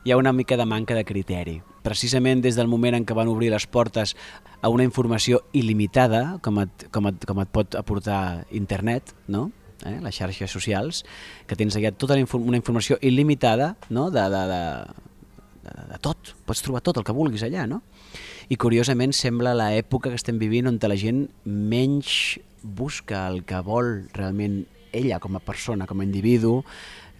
hi 0.07 0.15
ha 0.15 0.23
una 0.23 0.31
mica 0.31 0.55
de 0.55 0.65
manca 0.65 0.95
de 0.95 1.03
criteri. 1.03 1.59
Precisament 1.83 2.39
des 2.45 2.55
del 2.55 2.71
moment 2.71 2.95
en 2.95 3.03
què 3.03 3.17
van 3.17 3.27
obrir 3.27 3.51
les 3.51 3.67
portes 3.67 4.15
a 4.61 4.71
una 4.71 4.87
informació 4.87 5.43
il·limitada, 5.51 6.37
com 6.45 6.63
et, 6.63 6.91
com 6.95 7.11
et, 7.11 7.25
com 7.27 7.43
et 7.43 7.51
pot 7.51 7.75
aportar 7.75 8.45
internet, 8.55 9.11
no? 9.27 9.49
Eh? 9.85 9.97
les 10.03 10.15
xarxes 10.15 10.51
socials, 10.51 11.03
que 11.47 11.57
tens 11.59 11.77
allà 11.77 11.93
tota 11.93 12.17
la 12.17 12.23
infor 12.23 12.41
una 12.41 12.59
informació 12.59 12.97
il·limitada 13.01 13.75
no? 13.89 14.09
de, 14.13 14.25
de, 14.33 14.43
de, 14.51 14.61
de, 15.65 15.75
de 15.93 16.01
tot, 16.03 16.35
pots 16.45 16.63
trobar 16.65 16.83
tot 16.85 17.01
el 17.01 17.07
que 17.07 17.15
vulguis 17.15 17.45
allà, 17.47 17.67
no? 17.69 17.81
I 18.51 18.57
curiosament 18.59 19.13
sembla 19.15 19.53
l'època 19.55 20.11
que 20.11 20.19
estem 20.19 20.39
vivint 20.41 20.67
on 20.67 20.79
la 20.81 20.97
gent 20.99 21.27
menys 21.45 22.37
busca 22.61 23.27
el 23.29 23.45
que 23.47 23.61
vol 23.63 24.09
realment 24.13 24.65
ella 24.91 25.19
com 25.23 25.37
a 25.37 25.43
persona, 25.43 25.87
com 25.87 26.01
a 26.01 26.03
individu, 26.03 26.59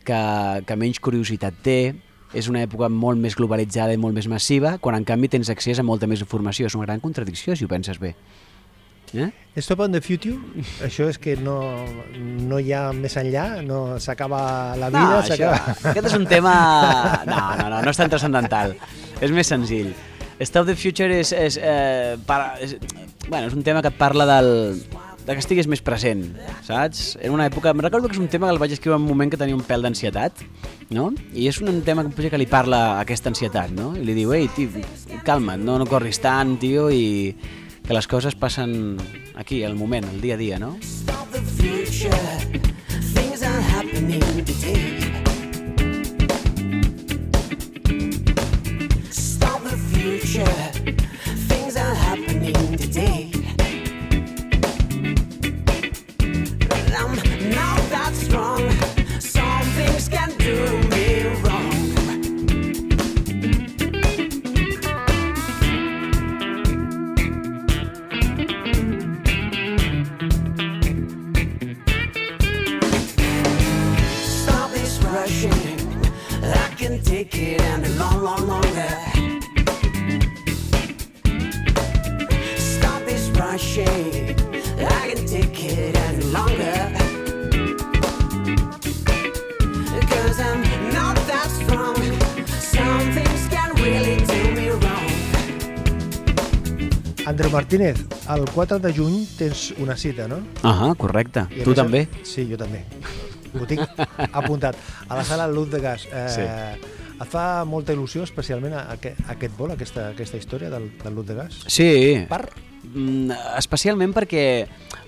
que, 0.03 0.21
que 0.67 0.75
menys 0.75 0.99
curiositat 0.99 1.61
té, 1.63 1.79
és 2.33 2.47
una 2.47 2.63
època 2.63 2.87
molt 2.91 3.19
més 3.19 3.35
globalitzada 3.35 3.95
i 3.95 3.99
molt 3.99 4.15
més 4.15 4.27
massiva, 4.31 4.77
quan 4.79 4.95
en 4.95 5.07
canvi 5.07 5.31
tens 5.31 5.51
accés 5.51 5.79
a 5.79 5.85
molta 5.87 6.07
més 6.07 6.23
informació. 6.23 6.67
És 6.67 6.77
una 6.77 6.87
gran 6.87 7.03
contradicció, 7.03 7.55
si 7.55 7.67
ho 7.67 7.71
penses 7.71 7.99
bé. 7.99 8.13
Eh? 9.13 9.29
Stop 9.59 9.81
on 9.83 9.91
the 9.91 9.99
future, 9.99 10.37
això 10.85 11.09
és 11.11 11.17
que 11.19 11.35
no, 11.35 11.57
no 12.47 12.59
hi 12.63 12.71
ha 12.71 12.85
més 12.95 13.17
enllà, 13.19 13.59
no 13.65 13.99
s'acaba 13.99 14.77
la 14.79 14.87
vida, 14.93 15.01
No, 15.09 15.19
això, 15.19 15.51
aquest 15.91 16.07
és 16.07 16.15
un 16.15 16.27
tema... 16.29 16.53
No, 17.27 17.41
no, 17.59 17.67
no, 17.73 17.81
no 17.83 17.91
és 17.91 17.99
tan 17.99 18.11
transcendental. 18.13 18.77
És 19.19 19.35
més 19.35 19.51
senzill. 19.51 19.91
Stop 20.41 20.71
the 20.71 20.77
Future 20.79 21.19
és, 21.19 21.33
és, 21.35 21.59
eh, 21.61 22.15
para, 22.25 22.55
és, 22.63 22.77
bueno, 23.27 23.45
és 23.49 23.53
un 23.53 23.67
tema 23.67 23.83
que 23.83 23.91
et 23.91 23.99
parla 23.99 24.25
del, 24.25 24.49
de 25.25 25.35
que 25.35 25.43
estiguis 25.43 25.67
més 25.69 25.83
present, 25.85 26.23
saps? 26.65 27.17
En 27.21 27.35
una 27.35 27.45
època... 27.51 27.75
Em 27.75 27.83
recordo 27.83 28.09
que 28.09 28.17
és 28.17 28.23
un 28.23 28.31
tema 28.31 28.47
que 28.47 28.55
el 28.55 28.61
vaig 28.61 28.73
escriure 28.73 28.97
en 28.97 29.05
un 29.05 29.11
moment 29.11 29.29
que 29.29 29.37
tenia 29.37 29.57
un 29.57 29.61
pèl 29.67 29.85
d'ansietat, 29.85 30.41
no? 30.95 31.11
I 31.37 31.45
és 31.51 31.59
un 31.61 31.83
tema 31.85 32.07
que, 32.07 32.31
que 32.31 32.39
li 32.41 32.47
parla 32.49 33.01
aquesta 33.03 33.29
ansietat, 33.29 33.75
no? 33.75 33.91
I 33.99 34.07
li 34.07 34.15
diu, 34.17 34.33
ei, 34.33 34.49
tio, 34.55 34.81
calma't, 35.27 35.61
no, 35.67 35.77
no 35.81 35.89
corris 35.89 36.23
tant, 36.23 36.55
tio, 36.63 36.87
i 36.89 37.59
que 37.85 37.93
les 37.93 38.07
coses 38.07 38.35
passen 38.35 38.97
aquí, 39.35 39.63
al 39.63 39.75
moment, 39.75 40.05
al 40.05 40.21
dia 40.21 40.35
a 40.35 40.37
dia, 40.37 40.59
no? 40.59 40.77
Stop 40.81 41.31
the 41.31 41.41
future. 49.89 50.45
Things 51.47 51.75
are 51.75 51.95
happening 51.95 52.77
today. 52.77 53.20
Martínez, 97.71 98.05
el 98.27 98.43
4 98.51 98.79
de 98.79 98.91
juny 98.91 99.25
tens 99.39 99.73
una 99.79 99.95
cita, 99.95 100.25
no? 100.27 100.41
Ahà, 100.61 100.89
correcte. 100.99 101.45
I 101.55 101.63
Tu 101.63 101.71
també? 101.71 102.01
Sí, 102.27 102.43
jo 102.49 102.57
també. 102.59 102.81
Ho 103.55 103.63
tinc 103.63 103.85
apuntat. 104.41 104.75
A 105.07 105.15
la 105.15 105.23
sala 105.23 105.45
Luz 105.47 105.69
de 105.71 105.79
Gas. 105.79 106.03
Eh, 106.11 106.25
Sí. 106.35 106.43
Et 107.21 107.29
fa 107.31 107.63
molta 107.63 107.93
il·lusió, 107.95 108.25
especialment, 108.27 108.73
a, 108.75 108.81
aquest, 108.97 109.21
aquest 109.29 109.55
vol, 109.55 109.71
aquesta, 109.71 110.09
aquesta 110.09 110.35
història 110.41 110.67
del, 110.73 110.89
del 110.99 111.15
Luz 111.15 111.29
de 111.29 111.37
Gas? 111.37 111.61
Sí. 111.71 111.87
Per? 112.27 112.41
Mm, 112.91 113.39
especialment 113.61 114.11
perquè, 114.19 114.43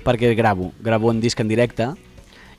perquè 0.05 0.31
gravo, 0.37 0.71
gravo 0.79 1.11
un 1.11 1.19
disc 1.19 1.43
en 1.43 1.51
directe 1.51 1.89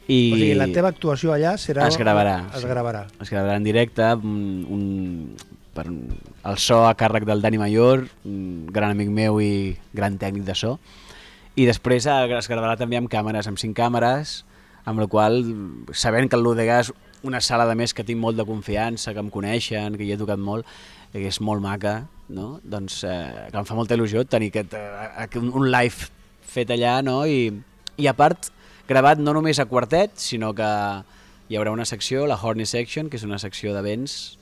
i 0.04 0.20
O 0.34 0.36
sigui, 0.36 0.52
la 0.58 0.68
teva 0.68 0.92
actuació 0.92 1.32
allà 1.32 1.56
serà... 1.56 1.88
es 1.88 1.96
gravarà. 1.96 2.42
Es 2.52 2.60
sí. 2.60 2.68
gravarà. 2.68 3.06
Es 3.24 3.32
gravarà 3.32 3.56
en 3.56 3.64
directe, 3.64 4.12
un, 4.20 4.66
un, 4.68 5.53
per, 5.74 5.86
el 5.90 6.58
so 6.62 6.84
a 6.86 6.94
càrrec 6.98 7.26
del 7.28 7.42
Dani 7.42 7.58
Mayor, 7.60 8.06
gran 8.24 8.94
amic 8.94 9.10
meu 9.12 9.40
i 9.42 9.74
gran 9.92 10.18
tècnic 10.18 10.46
de 10.46 10.56
so, 10.58 10.76
i 11.54 11.66
després 11.68 12.06
es 12.06 12.48
gravarà 12.50 12.74
també 12.78 12.98
amb 12.98 13.10
càmeres, 13.10 13.46
amb 13.50 13.60
cinc 13.60 13.76
càmeres, 13.78 14.42
amb 14.84 15.00
la 15.00 15.06
qual, 15.10 15.40
sabent 15.92 16.28
que 16.28 16.38
el 16.38 16.44
Ludega 16.44 16.80
és 16.82 16.90
una 17.24 17.40
sala 17.40 17.66
de 17.68 17.76
més 17.78 17.94
que 17.96 18.04
tinc 18.04 18.20
molt 18.20 18.36
de 18.36 18.46
confiança, 18.48 19.14
que 19.14 19.22
em 19.22 19.30
coneixen, 19.32 19.96
que 19.96 20.04
hi 20.04 20.12
he 20.12 20.18
tocat 20.20 20.40
molt, 20.40 20.66
que 21.12 21.24
és 21.30 21.40
molt 21.40 21.62
maca, 21.62 22.02
no? 22.28 22.58
doncs 22.64 23.02
eh, 23.06 23.48
que 23.50 23.60
em 23.60 23.68
fa 23.68 23.78
molta 23.78 23.96
il·lusió 23.96 24.26
tenir 24.28 24.50
aquest, 24.52 24.74
eh, 24.76 25.44
un 25.44 25.70
live 25.70 26.10
fet 26.54 26.74
allà, 26.74 26.98
no? 27.06 27.22
I, 27.24 27.48
i 27.96 28.10
a 28.10 28.14
part, 28.18 28.50
gravat 28.88 29.22
no 29.22 29.32
només 29.36 29.62
a 29.62 29.68
quartet, 29.70 30.18
sinó 30.20 30.52
que 30.58 30.70
hi 31.48 31.56
haurà 31.56 31.72
una 31.72 31.86
secció, 31.88 32.26
la 32.26 32.36
Horny 32.40 32.66
Section, 32.66 33.08
que 33.08 33.16
és 33.20 33.24
una 33.24 33.40
secció 33.40 33.72
de 33.76 33.84
vents 33.84 34.34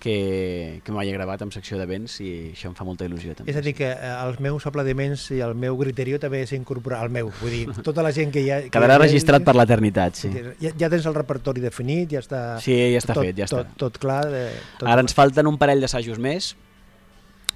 que, 0.00 0.80
que 0.84 0.92
he 0.92 1.12
gravat 1.12 1.42
amb 1.42 1.54
secció 1.54 1.78
de 1.78 1.86
vents 1.90 2.18
i 2.22 2.30
això 2.52 2.70
em 2.70 2.76
fa 2.78 2.86
molta 2.86 3.06
il·lusió 3.08 3.34
també. 3.34 3.50
És 3.50 3.58
a 3.58 3.62
dir, 3.64 3.74
que 3.78 3.88
eh, 3.90 4.12
els 4.24 4.38
meus 4.44 4.66
aplaudiments 4.70 5.28
i 5.34 5.40
el 5.44 5.56
meu 5.58 5.76
griterio 5.80 6.20
també 6.22 6.44
s'incorporarà 6.46 7.06
al 7.06 7.12
meu. 7.14 7.32
Vull 7.40 7.54
dir, 7.54 7.64
tota 7.88 8.04
la 8.06 8.12
gent 8.14 8.32
que 8.34 8.44
ja... 8.46 8.60
Que 8.66 8.72
Quedarà 8.74 8.96
ja- 8.98 9.02
registrat 9.02 9.46
per 9.46 9.56
l'eternitat, 9.58 10.20
sí. 10.22 10.30
Ja, 10.62 10.72
ja 10.84 10.92
tens 10.92 11.08
el 11.10 11.18
repertori 11.18 11.64
definit, 11.64 12.14
ja 12.14 12.22
està... 12.22 12.42
Sí, 12.62 12.76
ja 12.94 13.02
està 13.02 13.18
tot, 13.18 13.26
fet, 13.26 13.36
ja 13.42 13.50
tot, 13.50 13.66
està. 13.66 13.80
Tot 13.84 14.00
clar. 14.02 14.22
Eh, 14.30 14.48
tot 14.78 14.88
Ara 14.88 15.04
ens 15.04 15.16
falten 15.18 15.50
un 15.50 15.58
parell 15.60 15.82
d'assajos 15.82 16.22
més 16.22 16.54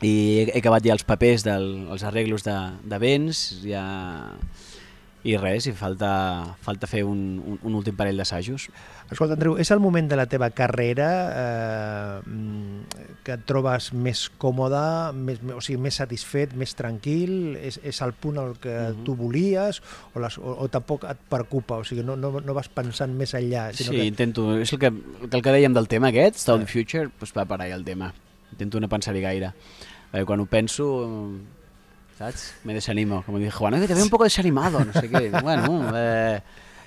i 0.02 0.12
he, 0.42 0.46
he 0.50 0.59
acabat 0.59 0.83
ja 0.83 0.96
els 0.96 1.07
papers 1.07 1.46
dels 1.46 2.07
arreglos 2.09 2.46
de, 2.48 2.59
de 2.90 3.02
vents 3.02 3.46
ja... 3.62 3.87
i 5.25 5.37
res, 5.39 5.69
i 5.71 5.73
falta, 5.73 6.09
falta 6.67 6.89
fer 6.91 7.05
un, 7.07 7.19
un, 7.47 7.59
un 7.63 7.75
últim 7.79 7.95
parell 7.95 8.17
d'assajos. 8.19 8.65
Escolta, 9.13 9.37
Andreu, 9.37 9.55
és 9.63 9.71
el 9.71 9.79
moment 9.79 10.09
de 10.11 10.17
la 10.19 10.25
teva 10.27 10.49
carrera 10.51 11.09
eh, 11.31 13.13
que 13.23 13.37
et 13.37 13.45
trobes 13.47 13.93
més 13.95 14.25
còmode, 14.43 14.81
més, 15.15 15.39
o 15.55 15.61
sigui, 15.63 15.79
més 15.85 15.99
satisfet, 16.01 16.57
més 16.59 16.75
tranquil? 16.75 17.55
És, 17.61 17.79
és 17.87 18.03
el 18.03 18.15
punt 18.19 18.41
al 18.43 18.57
que 18.59 18.73
Mhm. 18.93 19.05
tu 19.07 19.15
volies 19.15 19.79
o, 20.15 20.19
les, 20.21 20.39
o, 20.39 20.57
o 20.65 20.69
tampoc 20.69 21.05
et 21.11 21.23
preocupa? 21.31 21.79
O 21.79 21.85
sigui, 21.87 22.03
no, 22.03 22.17
no, 22.17 22.33
no 22.41 22.55
vas 22.59 22.69
pensant 22.69 23.15
més 23.15 23.35
enllà? 23.39 23.69
Sinó 23.73 23.93
Sí, 23.93 23.97
que... 24.01 24.05
intento, 24.11 24.49
és 24.59 24.73
el 24.75 24.79
que, 24.83 24.91
el 25.31 25.43
que 25.43 25.53
dèiem 25.55 25.73
del 25.77 25.87
tema 25.89 26.11
aquest, 26.11 26.37
Stone 26.43 26.67
Future, 26.67 27.11
doncs 27.21 27.35
va 27.37 27.47
per 27.47 27.61
ahí 27.63 27.71
el 27.71 27.85
tema. 27.87 28.13
Intento 28.53 28.81
no 28.83 28.89
pensar-hi 28.91 29.23
gaire. 29.23 29.53
Perquè 30.13 30.27
quan 30.29 30.41
ho 30.43 30.47
penso, 30.51 30.91
saps? 32.18 32.53
Me 32.64 32.75
desanimo. 32.75 33.22
Com 33.27 33.38
dic, 33.40 33.53
Juan, 33.55 33.79
que 33.81 33.87
te 33.88 33.94
veo 33.94 34.05
un 34.05 34.11
poco 34.11 34.25
desanimado, 34.25 34.85
no 34.85 34.92
sé 34.92 35.09
què. 35.11 35.31
Bueno, 35.42 35.90
eh, 35.96 36.40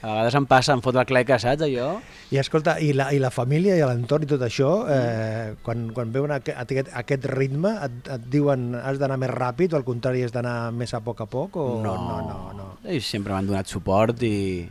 a 0.06 0.08
vegades 0.12 0.36
em 0.38 0.46
passa, 0.46 0.74
em 0.78 0.82
fot 0.86 0.94
la 0.94 1.06
cleca, 1.10 1.40
saps, 1.42 1.64
allò? 1.66 1.96
I 2.30 2.38
escolta, 2.42 2.76
i 2.84 2.92
la, 2.94 3.08
i 3.16 3.20
la 3.22 3.32
família 3.34 3.74
i 3.78 3.82
l'entorn 3.82 4.24
i 4.28 4.30
tot 4.30 4.44
això, 4.46 4.70
eh, 4.92 5.56
quan, 5.66 5.88
quan 5.96 6.12
veuen 6.14 6.34
aqu- 6.36 6.54
aquest, 6.62 6.92
aquest 6.94 7.26
ritme, 7.34 7.72
et, 7.88 8.10
et 8.20 8.28
diuen 8.34 8.76
has 8.78 9.00
d'anar 9.02 9.18
més 9.22 9.34
ràpid 9.34 9.74
o 9.74 9.80
al 9.82 9.86
contrari 9.88 10.22
has 10.26 10.34
d'anar 10.36 10.72
més 10.78 10.94
a 10.94 11.02
poc 11.06 11.22
a 11.26 11.30
poc? 11.32 11.58
O... 11.58 11.68
no, 11.82 11.96
no, 12.06 12.38
no. 12.54 12.68
Ells 12.86 13.08
sempre 13.10 13.34
m'han 13.34 13.48
donat 13.50 13.66
suport 13.72 14.22
i, 14.28 14.62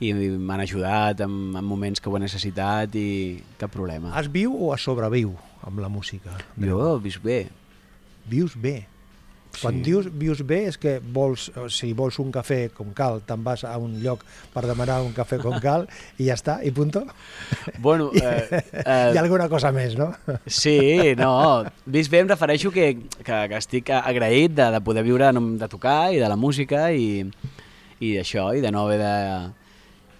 i 0.00 0.12
m'han 0.14 0.62
ajudat 0.64 1.20
en, 1.26 1.36
en 1.56 1.64
moments 1.64 2.00
que 2.00 2.08
ho 2.08 2.16
he 2.16 2.22
necessitat 2.24 2.96
i 2.96 3.06
cap 3.60 3.72
problema. 3.76 4.14
Es 4.20 4.30
viu 4.32 4.56
o 4.56 4.72
es 4.74 4.80
sobreviu 4.88 5.34
amb 5.68 5.80
la 5.84 5.88
música? 5.92 6.32
Jo 6.56 6.94
visc 7.02 7.20
bé. 7.24 7.42
Vius 8.26 8.56
bé. 8.56 8.86
Quan 9.62 9.78
Sí. 9.78 9.82
dius 9.90 10.06
vius 10.12 10.42
bé 10.46 10.66
és 10.68 10.76
que 10.78 10.98
vols, 11.00 11.50
si 11.68 11.92
vols 11.96 12.18
un 12.18 12.30
cafè 12.32 12.70
com 12.74 12.92
cal, 12.92 13.20
te'n 13.26 13.42
vas 13.44 13.64
a 13.64 13.76
un 13.78 13.98
lloc 14.02 14.20
per 14.52 14.66
demanar 14.66 15.00
un 15.02 15.12
cafè 15.16 15.38
com 15.42 15.58
cal 15.60 15.86
i 16.18 16.26
ja 16.28 16.34
està, 16.34 16.58
i 16.64 16.70
punto. 16.70 17.04
Bueno, 17.78 18.10
eh, 18.14 18.62
eh, 18.72 19.10
Hi 19.12 19.16
ha 19.16 19.20
alguna 19.22 19.48
cosa 19.48 19.72
més, 19.72 19.96
no? 19.96 20.12
Sí, 20.46 21.14
no, 21.16 21.64
vist 21.86 22.10
bé 22.10 22.20
em 22.24 22.28
refereixo 22.28 22.70
que, 22.70 22.88
que, 23.22 23.42
que 23.48 23.56
estic 23.60 23.90
agraït 23.96 24.52
de, 24.56 24.70
de 24.76 24.80
poder 24.80 25.02
viure 25.06 25.28
en- 25.32 25.56
de 25.58 25.68
tocar 25.68 26.12
i 26.12 26.18
de 26.20 26.28
la 26.28 26.36
música 26.36 26.90
i, 26.92 27.22
i 28.00 28.16
d'això, 28.16 28.50
i 28.56 28.60
de 28.60 28.70
no 28.72 28.84
haver 28.86 28.98
de, 29.00 29.14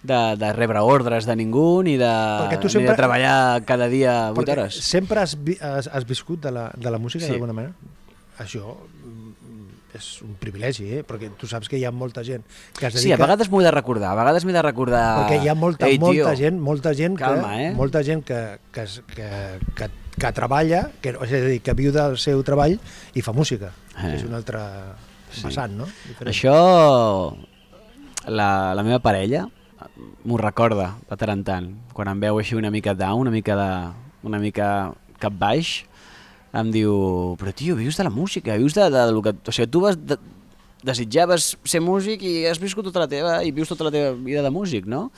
de, 0.06 0.20
de 0.40 0.52
rebre 0.54 0.80
ordres 0.80 1.26
de 1.26 1.34
ningú 1.36 1.82
ni 1.82 1.96
de, 2.00 2.12
tu 2.60 2.68
ni 2.68 2.72
sempre- 2.78 2.90
de 2.92 2.96
treballar 2.96 3.64
cada 3.66 3.88
dia 3.92 4.30
8 4.32 4.38
Perquè 4.40 4.52
hores. 4.58 4.74
sempre 4.86 5.20
has, 5.20 5.36
vi- 5.42 5.58
has, 5.60 5.88
has 5.92 6.06
viscut 6.06 6.40
de 6.40 6.52
la, 6.52 6.70
de 6.76 6.90
la 6.90 6.98
música 6.98 7.24
Sí. 7.26 7.32
d'alguna 7.32 7.52
manera? 7.52 7.74
Això 8.38 8.76
és 9.96 10.08
un 10.22 10.34
privilegi, 10.40 10.86
eh? 10.98 11.02
Perquè 11.06 11.30
tu 11.40 11.48
saps 11.50 11.68
que 11.72 11.78
hi 11.80 11.84
ha 11.88 11.90
molta 11.92 12.22
gent 12.26 12.44
que 12.78 12.86
es 12.86 12.94
Sí, 12.94 13.08
dedica... 13.08 13.18
a 13.18 13.22
vegades 13.26 13.50
m'ho 13.50 13.60
he 13.60 13.66
de 13.66 13.72
recordar, 13.74 14.12
a 14.12 14.18
vegades 14.20 14.44
m'he 14.46 14.54
de 14.56 14.62
recordar... 14.62 15.04
Perquè 15.24 15.42
hi 15.44 15.48
ha 15.50 15.54
molta, 15.58 15.88
Ei, 15.90 15.98
molta 15.98 16.30
tio, 16.32 16.36
gent, 16.44 16.60
molta 16.60 16.94
gent 16.94 17.16
calma, 17.20 17.54
que, 17.56 17.66
eh? 17.66 17.74
molta 17.74 18.02
gent 18.06 18.22
que, 18.28 18.40
que, 18.72 18.86
que, 19.14 19.28
que, 19.80 19.90
que 20.16 20.32
treballa, 20.36 20.84
que, 21.02 21.16
és 21.26 21.32
a 21.36 21.42
dir, 21.48 21.60
que 21.64 21.74
viu 21.76 21.92
del 21.92 22.16
seu 22.20 22.40
treball 22.46 22.78
i 23.14 23.22
fa 23.26 23.32
música, 23.36 23.72
Eh. 23.96 24.14
és 24.18 24.24
un 24.28 24.34
altre 24.36 24.60
Sí. 25.32 25.42
vessant, 25.48 25.72
no? 25.76 25.84
Diferent. 26.06 26.30
Això, 26.32 27.36
la, 28.26 28.74
la 28.74 28.82
meva 28.86 29.00
parella 29.04 29.46
m'ho 30.26 30.38
recorda 30.40 30.94
de 31.10 31.16
tant 31.18 31.32
en 31.34 31.42
tant. 31.46 31.66
Quan 31.96 32.08
em 32.12 32.20
veu 32.22 32.38
així 32.40 32.56
una 32.58 32.70
mica 32.74 32.94
down, 32.94 33.20
una 33.26 33.32
mica, 33.34 33.56
de, 33.58 33.68
una 34.26 34.40
mica 34.42 34.68
cap 35.22 35.34
baix, 35.38 35.84
em 36.56 36.72
diu, 36.72 36.96
però 37.40 37.52
tio, 37.56 37.76
vius 37.78 37.98
de 37.98 38.06
la 38.06 38.12
música, 38.12 38.56
vius 38.56 38.76
de, 38.76 38.88
de, 38.90 39.06
de 39.08 39.14
lo 39.14 39.22
que... 39.24 39.34
O 39.36 39.54
sigui, 39.54 39.68
tu 39.72 39.82
vas 39.84 39.98
de, 39.98 40.18
desitjaves 40.86 41.54
ser 41.66 41.82
músic 41.82 42.22
i 42.26 42.36
has 42.48 42.60
viscut 42.62 42.86
tota 42.88 43.02
la 43.04 43.10
teva, 43.10 43.40
i 43.44 43.52
vius 43.54 43.72
tota 43.72 43.88
la 43.88 43.92
teva 43.94 44.14
vida 44.16 44.44
de 44.44 44.52
músic, 44.54 44.86
no? 44.90 45.08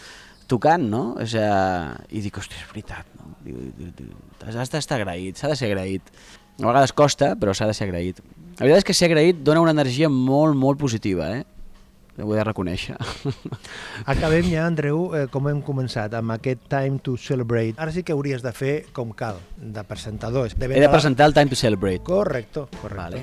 Tocant, 0.48 0.86
no? 0.88 1.02
O 1.18 1.26
sigui, 1.28 2.16
I 2.18 2.24
dic, 2.24 2.40
hòstia, 2.40 2.62
és 2.62 2.72
veritat, 2.72 3.08
no? 3.20 3.34
Diu, 3.44 3.60
diu, 3.76 3.92
diu, 3.98 4.14
has 4.46 4.72
d'estar 4.72 5.00
agraït, 5.00 5.38
s'ha 5.38 5.52
de 5.52 5.58
ser 5.58 5.70
agraït. 5.70 6.12
A 6.58 6.66
vegades 6.66 6.94
costa, 6.96 7.34
però 7.38 7.54
s'ha 7.54 7.68
de 7.70 7.76
ser 7.76 7.86
agraït. 7.86 8.22
La 8.58 8.66
veritat 8.66 8.82
és 8.82 8.88
que 8.88 8.96
ser 8.96 9.10
agraït 9.10 9.44
dona 9.46 9.62
una 9.62 9.74
energia 9.76 10.08
molt, 10.10 10.56
molt 10.58 10.80
positiva, 10.80 11.30
eh? 11.36 11.44
Ho 12.18 12.32
he 12.34 12.38
de 12.38 12.44
reconèixer. 12.44 12.96
Acabem 14.12 14.48
ja, 14.50 14.66
Andreu, 14.66 15.04
eh, 15.14 15.26
com 15.30 15.46
hem 15.50 15.60
començat, 15.62 16.14
amb 16.18 16.34
aquest 16.34 16.64
Time 16.70 16.98
to 17.04 17.16
Celebrate. 17.20 17.76
Ara 17.78 17.94
sí 17.94 18.02
que 18.02 18.16
hauries 18.16 18.42
de 18.42 18.52
fer 18.52 18.74
com 18.96 19.12
cal, 19.14 19.38
de 19.56 19.84
presentador. 19.86 20.50
De 20.50 20.70
He 20.74 20.82
de 20.82 20.90
presentar 20.90 21.28
el 21.30 21.36
Time 21.36 21.52
to 21.52 21.58
Celebrate. 21.58 22.02
Correcto, 22.06 22.68
correcte. 22.80 23.22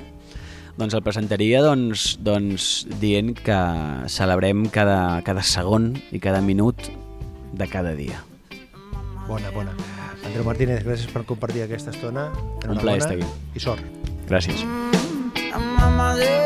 Doncs 0.76 0.92
el 0.92 1.00
presentaria 1.04 1.62
doncs, 1.64 2.18
doncs, 2.20 2.86
dient 3.00 3.32
que 3.36 3.58
celebrem 4.12 4.66
cada, 4.72 5.22
cada 5.24 5.44
segon 5.44 5.94
i 6.12 6.20
cada 6.20 6.42
minut 6.44 6.88
de 7.56 7.68
cada 7.68 7.94
dia. 7.96 8.20
Bona, 9.26 9.50
bona. 9.52 9.72
Andreu 10.26 10.44
Martínez, 10.44 10.84
gràcies 10.84 11.08
per 11.12 11.24
compartir 11.28 11.64
aquesta 11.64 11.94
estona. 11.94 12.28
Un 12.66 12.76
plaer 12.80 13.00
estar 13.00 13.16
aquí. 13.16 13.28
I 13.56 13.62
sort. 13.62 13.80
Gràcies. 14.28 14.66
I'm 15.56 16.45